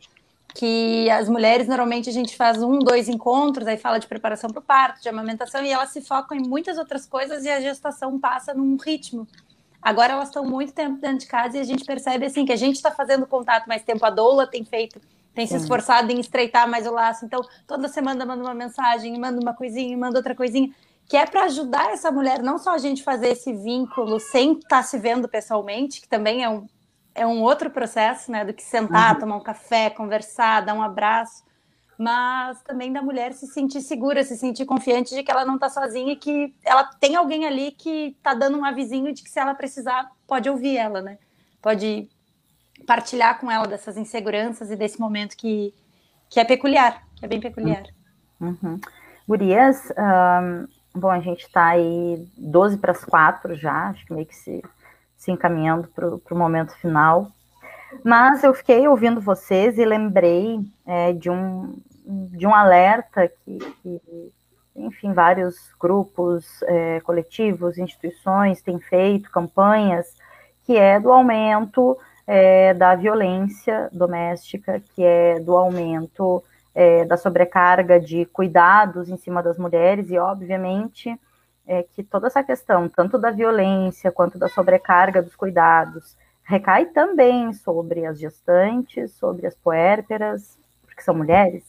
[0.56, 4.60] que as mulheres normalmente a gente faz um, dois encontros, aí fala de preparação para
[4.60, 8.18] o parto, de amamentação, e elas se focam em muitas outras coisas e a gestação
[8.18, 9.28] passa num ritmo.
[9.86, 12.56] Agora elas estão muito tempo dentro de casa e a gente percebe assim que a
[12.56, 15.00] gente está fazendo contato mais tempo, a doula tem feito,
[15.32, 17.24] tem se esforçado em estreitar mais o laço.
[17.24, 20.74] Então, toda semana manda uma mensagem, manda uma coisinha, manda outra coisinha,
[21.08, 24.78] que é para ajudar essa mulher, não só a gente fazer esse vínculo sem estar
[24.78, 26.66] tá se vendo pessoalmente, que também é um,
[27.14, 29.20] é um outro processo, né, do que sentar, uhum.
[29.20, 31.44] tomar um café, conversar, dar um abraço,
[31.98, 35.70] mas também da mulher se sentir segura, se sentir confiante de que ela não está
[35.70, 39.40] sozinha e que ela tem alguém ali que está dando um avisinho de que se
[39.40, 41.18] ela precisar, pode ouvir ela, né?
[41.62, 42.10] Pode
[42.86, 45.74] partilhar com ela dessas inseguranças e desse momento que,
[46.30, 47.84] que é peculiar, que é bem peculiar.
[48.40, 48.80] Uhum.
[49.28, 50.68] Gurias, um,
[51.00, 54.62] bom, a gente está aí 12 para as 4 já, acho que meio que se
[55.26, 57.32] se encaminhando para o momento final.
[58.04, 61.76] Mas eu fiquei ouvindo vocês e lembrei é, de, um,
[62.06, 64.02] de um alerta que, que
[64.76, 70.14] enfim, vários grupos, é, coletivos, instituições têm feito, campanhas,
[70.66, 76.44] que é do aumento é, da violência doméstica, que é do aumento
[76.74, 81.18] é, da sobrecarga de cuidados em cima das mulheres, e obviamente
[81.68, 86.16] é que toda essa questão, tanto da violência quanto da sobrecarga dos cuidados,
[86.46, 91.64] recai também sobre as gestantes, sobre as puérperas, porque são mulheres,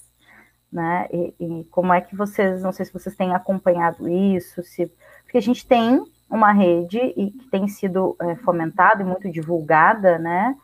[0.70, 1.09] né?
[1.11, 4.87] E, e, como é que vocês, não sei se vocês têm acompanhado isso, se,
[5.24, 10.18] porque a gente tem uma rede e que tem sido é, fomentada e muito divulgada,
[10.18, 10.55] né?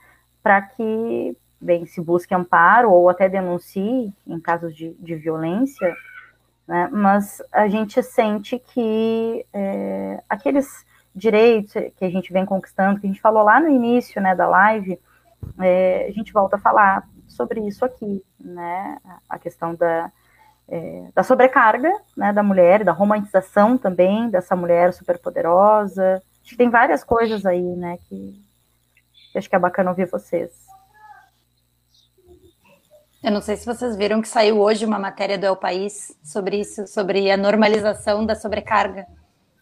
[0.43, 5.97] Para que, bem, se busque amparo ou até denuncie em casos de, de violência,
[6.69, 6.89] né?
[6.93, 10.85] mas a gente sente que é, aqueles
[11.15, 14.47] direitos que a gente vem conquistando, que a gente falou lá no início né, da
[14.47, 14.99] live,
[15.61, 18.99] é, a gente volta a falar sobre isso aqui, né?
[19.29, 20.11] A questão da,
[20.69, 26.23] é, da sobrecarga né, da mulher, da romantização também dessa mulher superpoderosa.
[26.41, 28.41] Acho que tem várias coisas aí, né, que,
[29.33, 30.51] que acho que é bacana ouvir vocês.
[33.23, 36.61] Eu não sei se vocês viram que saiu hoje uma matéria do El País sobre
[36.61, 39.07] isso, sobre a normalização da sobrecarga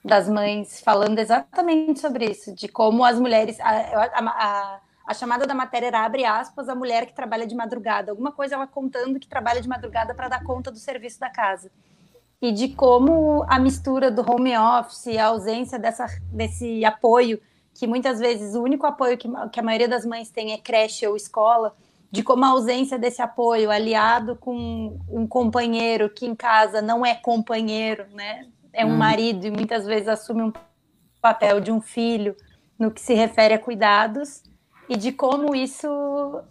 [0.05, 3.59] das mães, falando exatamente sobre isso, de como as mulheres.
[3.61, 7.55] A, a, a, a, chamada da matéria era abre aspas, a mulher que trabalha de
[7.55, 8.11] madrugada.
[8.11, 11.71] Alguma coisa ela contando que trabalha de madrugada para dar conta do serviço da casa.
[12.41, 17.39] E de como a mistura do home office, a ausência dessa, desse apoio,
[17.75, 21.07] que muitas vezes o único apoio que, que a maioria das mães tem é creche
[21.07, 21.75] ou escola
[22.11, 27.15] de como a ausência desse apoio aliado com um companheiro que em casa não é
[27.15, 28.47] companheiro, né?
[28.73, 28.97] É um hum.
[28.97, 30.53] marido e muitas vezes assume um
[31.21, 32.37] papel de um filho
[32.79, 34.43] no que se refere a cuidados
[34.89, 35.89] e de como isso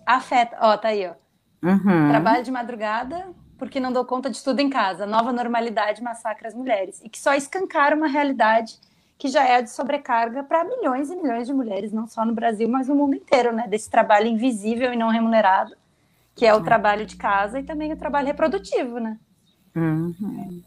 [0.05, 0.57] afeta.
[0.61, 1.13] Ó, tá aí, ó.
[1.67, 2.09] Uhum.
[2.09, 5.05] Trabalho de madrugada porque não dou conta de tudo em casa.
[5.05, 7.01] Nova normalidade massacra as mulheres.
[7.03, 8.79] E que só escancara uma realidade
[9.17, 12.69] que já é de sobrecarga para milhões e milhões de mulheres, não só no Brasil,
[12.69, 13.67] mas no mundo inteiro, né?
[13.67, 15.75] Desse trabalho invisível e não remunerado,
[16.33, 19.19] que é o trabalho de casa e também o trabalho reprodutivo, né?
[19.75, 20.63] Uhum.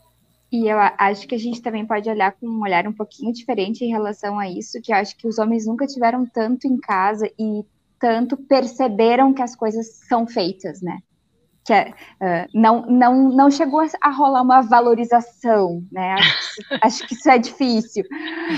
[0.52, 3.82] E eu acho que a gente também pode olhar com um olhar um pouquinho diferente
[3.82, 7.26] em relação a isso, que eu acho que os homens nunca tiveram tanto em casa
[7.38, 7.64] e
[7.98, 10.98] tanto perceberam que as coisas são feitas, né?
[11.64, 16.14] que uh, não, não, não chegou a, rolar uma valorização, né?
[16.14, 18.04] Acho que, acho que, isso é difícil,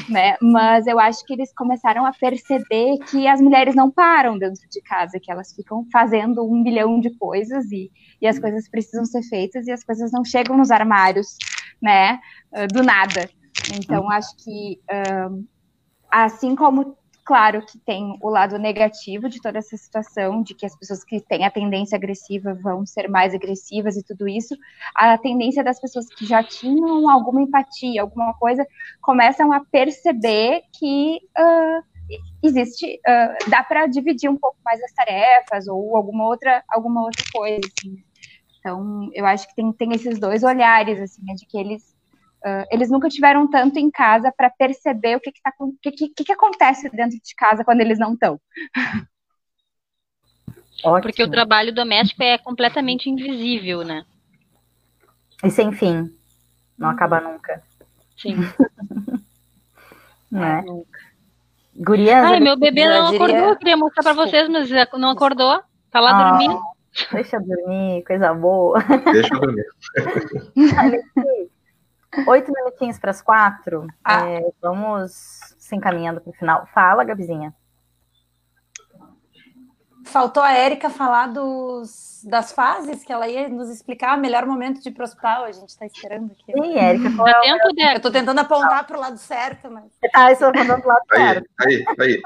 [0.09, 0.37] né?
[0.41, 4.81] Mas eu acho que eles começaram a perceber que as mulheres não param dentro de
[4.81, 7.91] casa, que elas ficam fazendo um milhão de coisas e,
[8.21, 11.37] e as coisas precisam ser feitas e as coisas não chegam nos armários,
[11.81, 12.21] né?
[12.73, 13.29] Do nada.
[13.75, 14.81] Então, acho que
[16.11, 20.77] assim como Claro que tem o lado negativo de toda essa situação, de que as
[20.77, 24.55] pessoas que têm a tendência agressiva vão ser mais agressivas e tudo isso.
[24.95, 28.67] A tendência das pessoas que já tinham alguma empatia, alguma coisa,
[29.01, 31.83] começam a perceber que uh,
[32.43, 37.25] existe, uh, dá para dividir um pouco mais as tarefas ou alguma outra, alguma outra
[37.33, 37.61] coisa.
[37.79, 38.05] Assim.
[38.65, 41.95] Então, eu acho que tem, tem esses dois olhares, assim, né, de que eles
[42.47, 45.51] Uh, eles nunca tiveram tanto em casa para perceber o que, que, tá,
[45.81, 48.39] que, que, que, acontece dentro de casa quando eles não estão.
[51.01, 54.05] Porque o trabalho doméstico é completamente invisível, né?
[55.43, 56.15] E sem fim.
[56.77, 56.95] Não uhum.
[56.95, 57.63] acaba nunca.
[58.19, 58.37] Sim.
[60.31, 60.61] não é?
[60.61, 61.01] Nunca.
[61.75, 63.25] Gurias, Ai, meu bebê não diria...
[63.25, 65.63] acordou, eu queria mostrar para vocês, mas não acordou.
[65.91, 66.74] Tá lá ah, dormindo.
[67.13, 68.79] Deixa eu dormir, coisa boa.
[69.13, 69.65] Deixa eu dormir.
[72.29, 73.87] Oito minutinhos para as quatro.
[74.05, 74.29] Ah.
[74.29, 75.13] É, vamos
[75.59, 76.67] se encaminhando para o final.
[76.73, 77.53] Fala, Gabizinha.
[80.05, 84.81] faltou a Érica falar dos, das fases, que ela ia nos explicar o melhor momento
[84.81, 85.45] de ir para o hospital.
[85.45, 86.53] A gente está esperando aqui.
[86.53, 87.11] Sim, Érica.
[87.11, 89.91] Dá é tempo, Eu estou tentando apontar para o lado certo, mas.
[90.15, 91.51] Ah, estou apontando para o lado certo.
[91.61, 92.23] Aí, aí,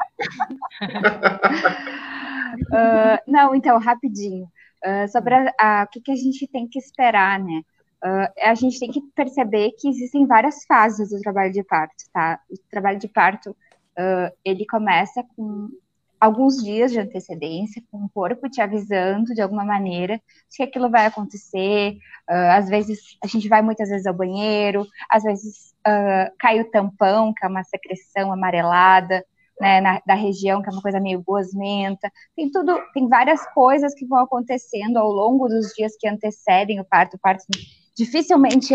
[2.73, 4.47] uh, não, então, rapidinho.
[4.85, 7.63] Uh, sobre a, a, o que, que a gente tem que esperar, né?
[8.05, 12.41] Uh, a gente tem que perceber que existem várias fases do trabalho de parto, tá?
[12.49, 15.69] O trabalho de parto, uh, ele começa com
[16.21, 20.17] alguns dias de antecedência, com o corpo te avisando de alguma maneira
[20.49, 21.97] de que aquilo vai acontecer.
[22.31, 25.69] Uh, às vezes, a gente vai muitas vezes ao banheiro, às vezes
[26.39, 29.25] cai o tampão, que é uma secreção amarelada,
[29.61, 32.11] né, na, da região, que é uma coisa meio gosmenta.
[32.35, 36.85] Tem tudo, tem várias coisas que vão acontecendo ao longo dos dias que antecedem o
[36.85, 37.15] parto.
[37.15, 37.45] O parto
[37.97, 38.75] dificilmente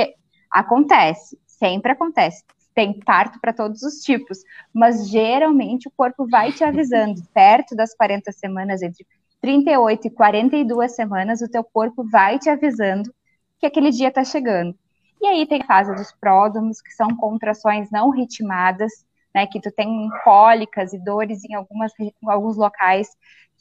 [0.51, 2.43] acontece, sempre acontece.
[2.75, 4.39] Tem parto para todos os tipos,
[4.73, 9.05] mas geralmente o corpo vai te avisando, perto das 40 semanas, entre
[9.41, 13.13] 38 e 42 semanas, o teu corpo vai te avisando
[13.59, 14.75] que aquele dia está chegando.
[15.21, 18.91] E aí tem a fase dos pródomos, que são contrações não ritmadas,
[19.33, 23.07] né, que tu tem cólicas e dores em, algumas, em alguns locais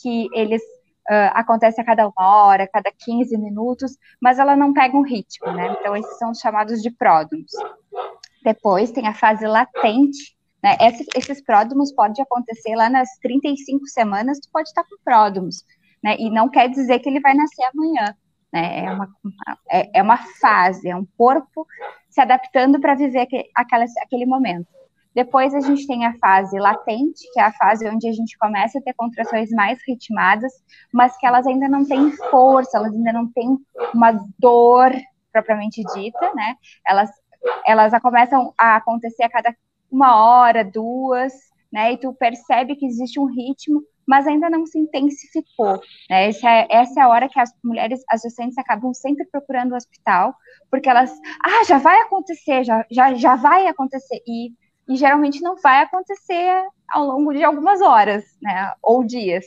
[0.01, 0.63] que eles
[1.11, 5.03] Uh, acontece a cada uma hora, a cada 15 minutos, mas ela não pega um
[5.03, 5.77] ritmo, né?
[5.77, 7.51] Então, esses são os chamados de pródromos.
[8.45, 10.77] Depois tem a fase latente, né?
[10.81, 15.65] Esses, esses pródromos podem acontecer lá nas 35 semanas, tu pode estar com pródromos,
[16.05, 16.17] né?
[16.21, 18.15] E não quer dizer que ele vai nascer amanhã,
[18.53, 18.85] né?
[18.85, 19.09] É uma,
[19.69, 21.67] é, é uma fase, é um corpo
[22.09, 23.51] se adaptando para viver aquele,
[24.05, 24.69] aquele momento.
[25.15, 28.79] Depois a gente tem a fase latente, que é a fase onde a gente começa
[28.79, 30.53] a ter contrações mais ritmadas,
[30.93, 33.59] mas que elas ainda não têm força, elas ainda não têm
[33.95, 34.93] uma dor
[35.33, 36.57] propriamente dita, né?
[36.87, 37.11] Elas,
[37.67, 39.55] elas começam a acontecer a cada
[39.91, 41.33] uma hora, duas,
[41.73, 41.93] né?
[41.93, 45.81] E tu percebe que existe um ritmo, mas ainda não se intensificou.
[46.11, 46.29] Né?
[46.29, 49.77] Essa, é, essa é a hora que as mulheres, as gestantes acabam sempre procurando o
[49.77, 50.35] hospital,
[50.71, 51.13] porque elas,
[51.45, 54.21] ah, já vai acontecer, já, já, já vai acontecer.
[54.27, 54.53] E
[54.93, 59.47] e geralmente não vai acontecer ao longo de algumas horas, né, ou dias.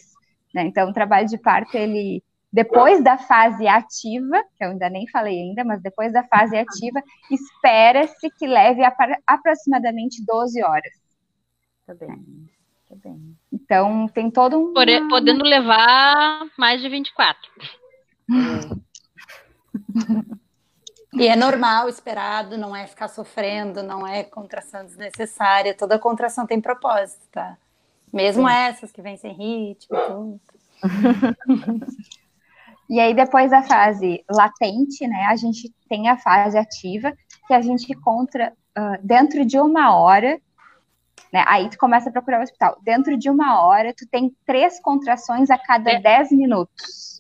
[0.53, 0.63] Né?
[0.63, 5.39] Então, o trabalho de parto, ele, depois da fase ativa, que eu ainda nem falei
[5.39, 8.81] ainda, mas depois da fase ativa, espera-se que leve
[9.27, 10.93] aproximadamente 12 horas.
[11.85, 12.49] Tá bem,
[12.89, 13.37] tá bem.
[13.53, 14.73] Então, tem todo um...
[14.73, 17.51] Podendo levar mais de 24.
[21.16, 25.74] E é normal, esperado, não é ficar sofrendo, não é contração desnecessária.
[25.74, 27.57] Toda contração tem propósito, tá?
[28.11, 28.53] Mesmo Sim.
[28.53, 30.41] essas que vêm sem ritmo e tudo.
[32.89, 37.13] e aí, depois da fase latente, né, a gente tem a fase ativa,
[37.47, 40.39] que a gente encontra uh, dentro de uma hora,
[41.32, 42.78] né, aí tu começa a procurar o hospital.
[42.84, 45.99] Dentro de uma hora, tu tem três contrações a cada é.
[45.99, 47.14] dez minutos.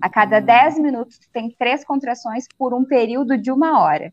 [0.00, 4.12] A cada 10 minutos, tu tem três contrações por um período de uma hora.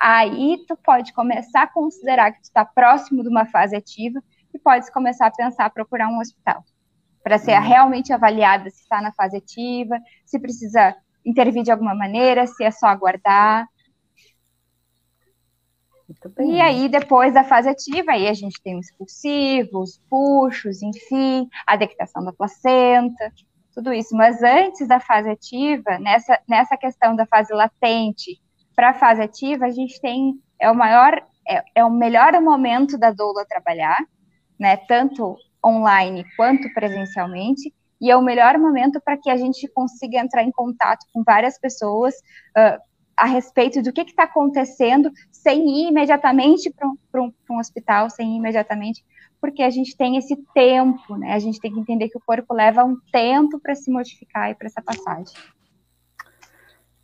[0.00, 4.22] Aí, tu pode começar a considerar que tu está próximo de uma fase ativa
[4.54, 6.64] e pode começar a pensar a procurar um hospital
[7.22, 7.66] para ser uhum.
[7.66, 10.96] realmente avaliada se está na fase ativa, se precisa
[11.26, 13.66] intervir de alguma maneira, se é só aguardar.
[16.38, 21.76] E aí, depois da fase ativa, aí a gente tem os expulsivos, puxos, enfim, a
[21.76, 23.30] dectação da placenta
[23.74, 24.16] tudo isso.
[24.16, 28.40] Mas antes da fase ativa, nessa, nessa questão da fase latente
[28.74, 32.98] para a fase ativa, a gente tem é o maior é, é o melhor momento
[32.98, 33.98] da doula trabalhar,
[34.58, 34.76] né?
[34.76, 37.72] Tanto online quanto presencialmente.
[38.00, 41.58] E é o melhor momento para que a gente consiga entrar em contato com várias
[41.58, 42.14] pessoas
[42.56, 42.80] uh,
[43.16, 46.72] a respeito do que está acontecendo, sem ir imediatamente
[47.10, 49.04] para um, um, hospital, sem ir imediatamente
[49.40, 51.32] porque a gente tem esse tempo, né?
[51.32, 54.54] A gente tem que entender que o corpo leva um tempo para se modificar e
[54.54, 55.34] para essa passagem.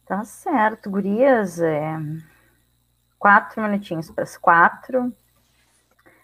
[0.07, 1.61] Tá certo, gurias.
[1.61, 1.99] É...
[3.18, 5.12] Quatro minutinhos para as quatro.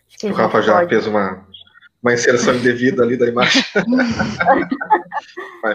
[0.08, 1.46] Acho que o Rafa já fez uma,
[2.02, 3.62] uma inserção indevida ali da imagem.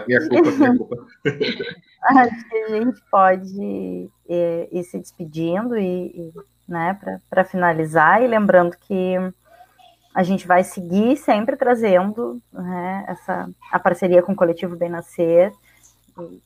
[0.06, 1.06] minha culpa, minha culpa.
[2.04, 6.32] Acho que a gente pode é, ir se despedindo e, e
[6.68, 9.16] né, para finalizar, e lembrando que
[10.16, 15.52] a gente vai seguir sempre trazendo né, essa, a parceria com o Coletivo Bem Nascer,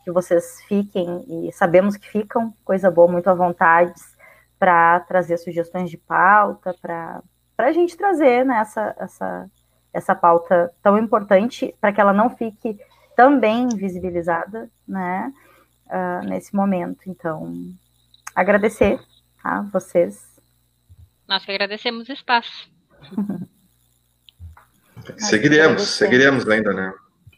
[0.04, 3.94] que vocês fiquem, e sabemos que ficam, coisa boa, muito à vontade,
[4.58, 7.22] para trazer sugestões de pauta, para
[7.58, 9.50] a gente trazer né, essa, essa,
[9.92, 12.76] essa pauta tão importante, para que ela não fique
[13.14, 15.32] também visibilizada né,
[15.86, 17.02] uh, nesse momento.
[17.06, 17.54] Então,
[18.34, 18.98] agradecer
[19.44, 20.40] a vocês.
[21.28, 22.68] Nós que agradecemos o espaço.
[25.18, 26.92] Seguiremos, seguiremos ainda, né?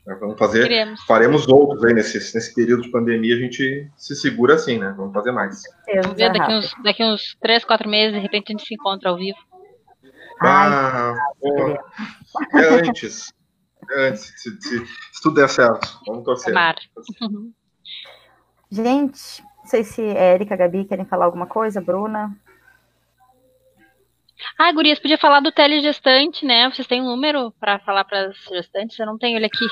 [0.05, 1.01] Vamos fazer, Queremos.
[1.05, 4.93] faremos outros aí nesse, nesse período de pandemia, a gente se segura assim, né?
[4.97, 5.63] Vamos fazer mais.
[6.03, 9.11] Vamos ver daqui uns, daqui uns 3, 4 meses, de repente a gente se encontra
[9.11, 9.39] ao vivo.
[10.41, 11.15] Ah,
[12.55, 13.33] é antes.
[13.91, 16.01] É antes, se, se, se tudo der certo.
[16.07, 16.53] Vamos torcer.
[16.53, 16.79] Tomara.
[18.69, 22.37] Gente, não sei se Érica, Gabi querem falar alguma coisa, Bruna.
[24.59, 26.71] Ah, Gurias, podia falar do telegestante, né?
[26.71, 28.99] Vocês têm um número para falar para as gestantes?
[28.99, 29.65] Eu não tenho ele aqui.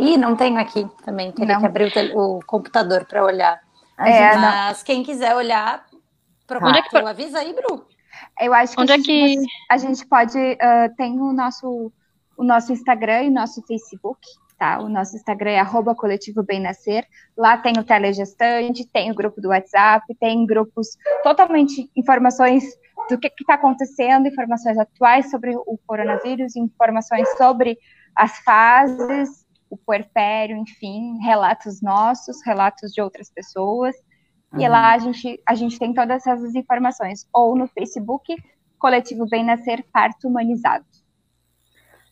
[0.00, 1.30] Ih, não tenho aqui também.
[1.32, 1.60] Teria Não.
[1.60, 3.60] que abrir o, tel- o computador para olhar.
[3.96, 5.84] A É, Mas quem quiser olhar,
[6.46, 6.70] procura.
[6.70, 7.86] Onde é que avisa aí, Bru.
[8.40, 11.32] Eu acho que, Onde a é gente que- pode- a gente pode ah, tem o
[11.32, 11.92] nosso
[12.36, 14.18] o nosso Instagram e o nosso Facebook,
[14.58, 14.80] tá?
[14.80, 17.06] O nosso Instagram é arroba coletivo bem nascer.
[17.36, 20.88] Lá tem o telegestante, tem o grupo do WhatsApp, tem grupos
[21.22, 22.64] totalmente informações
[23.08, 27.78] do que está acontecendo, informações atuais sobre o coronavírus, informações sobre
[28.16, 33.94] as fases, o puerpério, enfim, relatos nossos, relatos de outras pessoas.
[34.54, 34.70] E Uhum.
[34.70, 37.26] lá a gente, a gente tem todas essas informações.
[37.32, 38.36] Ou no Facebook,
[38.78, 40.84] Coletivo Bem Nascer Parto Humanizado.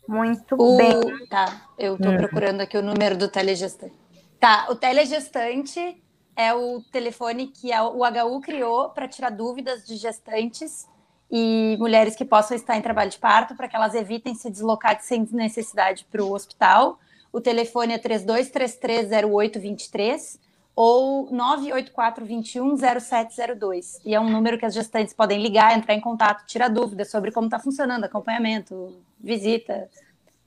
[0.09, 0.77] Muito O...
[0.77, 1.27] bem.
[1.29, 2.17] Tá, eu tô Uhum.
[2.17, 3.95] procurando aqui o número do telegestante.
[4.41, 6.03] Tá, o telegestante
[6.37, 10.87] é o telefone que o HU criou para tirar dúvidas de gestantes
[11.31, 15.01] e mulheres que possam estar em trabalho de parto, para que elas evitem se deslocar
[15.01, 16.99] sem necessidade para o hospital.
[17.33, 20.41] O telefone é 32330823
[20.75, 24.01] ou 984210702.
[24.05, 27.31] E é um número que as gestantes podem ligar, entrar em contato, tirar dúvidas sobre
[27.31, 29.89] como está funcionando, acompanhamento, visita,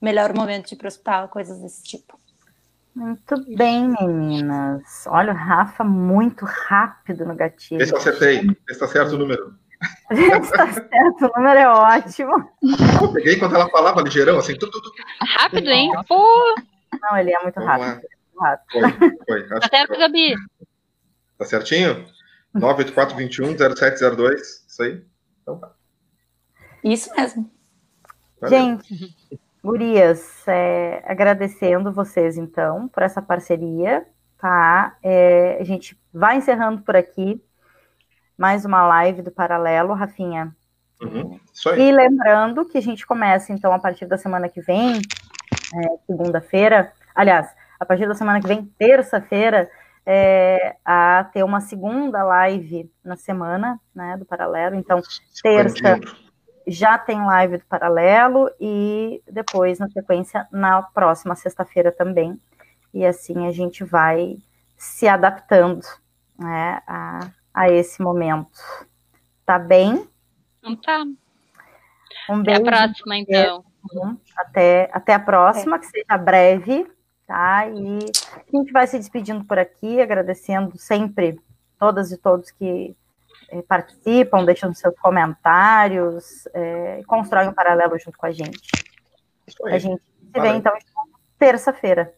[0.00, 2.18] melhor momento de ir para o hospital, coisas desse tipo.
[2.94, 5.04] Muito bem, meninas.
[5.08, 7.78] Olha o Rafa muito rápido no gatilho.
[7.78, 8.40] Vê se eu acertei.
[8.42, 9.54] Vê se tá certo o número.
[10.10, 12.32] Está certo, o número é ótimo.
[13.02, 14.56] Eu peguei enquanto ela falava ligeirão, assim.
[14.56, 14.90] Tu, tu, tu.
[15.38, 15.92] Rápido, hein?
[16.08, 16.54] Pô,
[17.02, 18.06] Não, ele é muito Vamos rápido.
[18.40, 19.18] rápido.
[19.26, 19.98] Foi, tá certo.
[19.98, 20.34] Gabi.
[21.36, 22.06] Tá certinho?
[22.56, 24.36] 984210702.
[24.68, 25.04] Isso aí.
[26.84, 27.50] Isso mesmo.
[28.40, 28.58] Valeu.
[28.58, 29.16] Gente,
[29.64, 34.06] gurias, é, agradecendo vocês, então, por essa parceria,
[34.36, 34.94] tá?
[35.02, 37.42] É, a gente vai encerrando por aqui
[38.36, 40.54] mais uma live do Paralelo, Rafinha.
[41.00, 41.40] Uhum.
[41.78, 46.92] E lembrando que a gente começa, então, a partir da semana que vem, é, segunda-feira,
[47.14, 47.48] aliás,
[47.80, 49.70] a partir da semana que vem, terça-feira,
[50.04, 54.74] é, a ter uma segunda live na semana, né, do Paralelo.
[54.74, 55.00] Então,
[55.42, 56.23] terça, Expandindo.
[56.66, 62.40] Já tem live do Paralelo e depois, na sequência, na próxima sexta-feira também.
[62.92, 64.36] E assim a gente vai
[64.76, 65.84] se adaptando
[66.38, 68.58] né, a, a esse momento.
[69.44, 70.08] Tá bem?
[70.58, 71.04] Então tá.
[72.30, 72.64] Um Até a beijo.
[72.64, 73.64] próxima, então.
[74.36, 76.90] Até, até a próxima, que seja breve,
[77.26, 77.66] tá?
[77.68, 77.98] E
[78.36, 81.38] a gente vai se despedindo por aqui, agradecendo sempre
[81.78, 82.96] todas e todos que
[83.62, 88.60] participam, deixam seus comentários, e constroem um paralelo junto com a gente.
[89.46, 90.56] Isso A gente se vê, Valeu.
[90.56, 90.72] então,
[91.38, 92.14] terça-feira.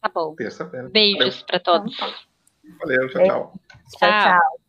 [0.00, 0.34] Tá bom.
[0.34, 0.88] Terça-feira.
[0.88, 1.96] Beijos para todos.
[2.80, 3.52] Valeu, tchau, tchau.
[3.98, 4.38] Tchau, Tchau.
[4.38, 4.59] tchau.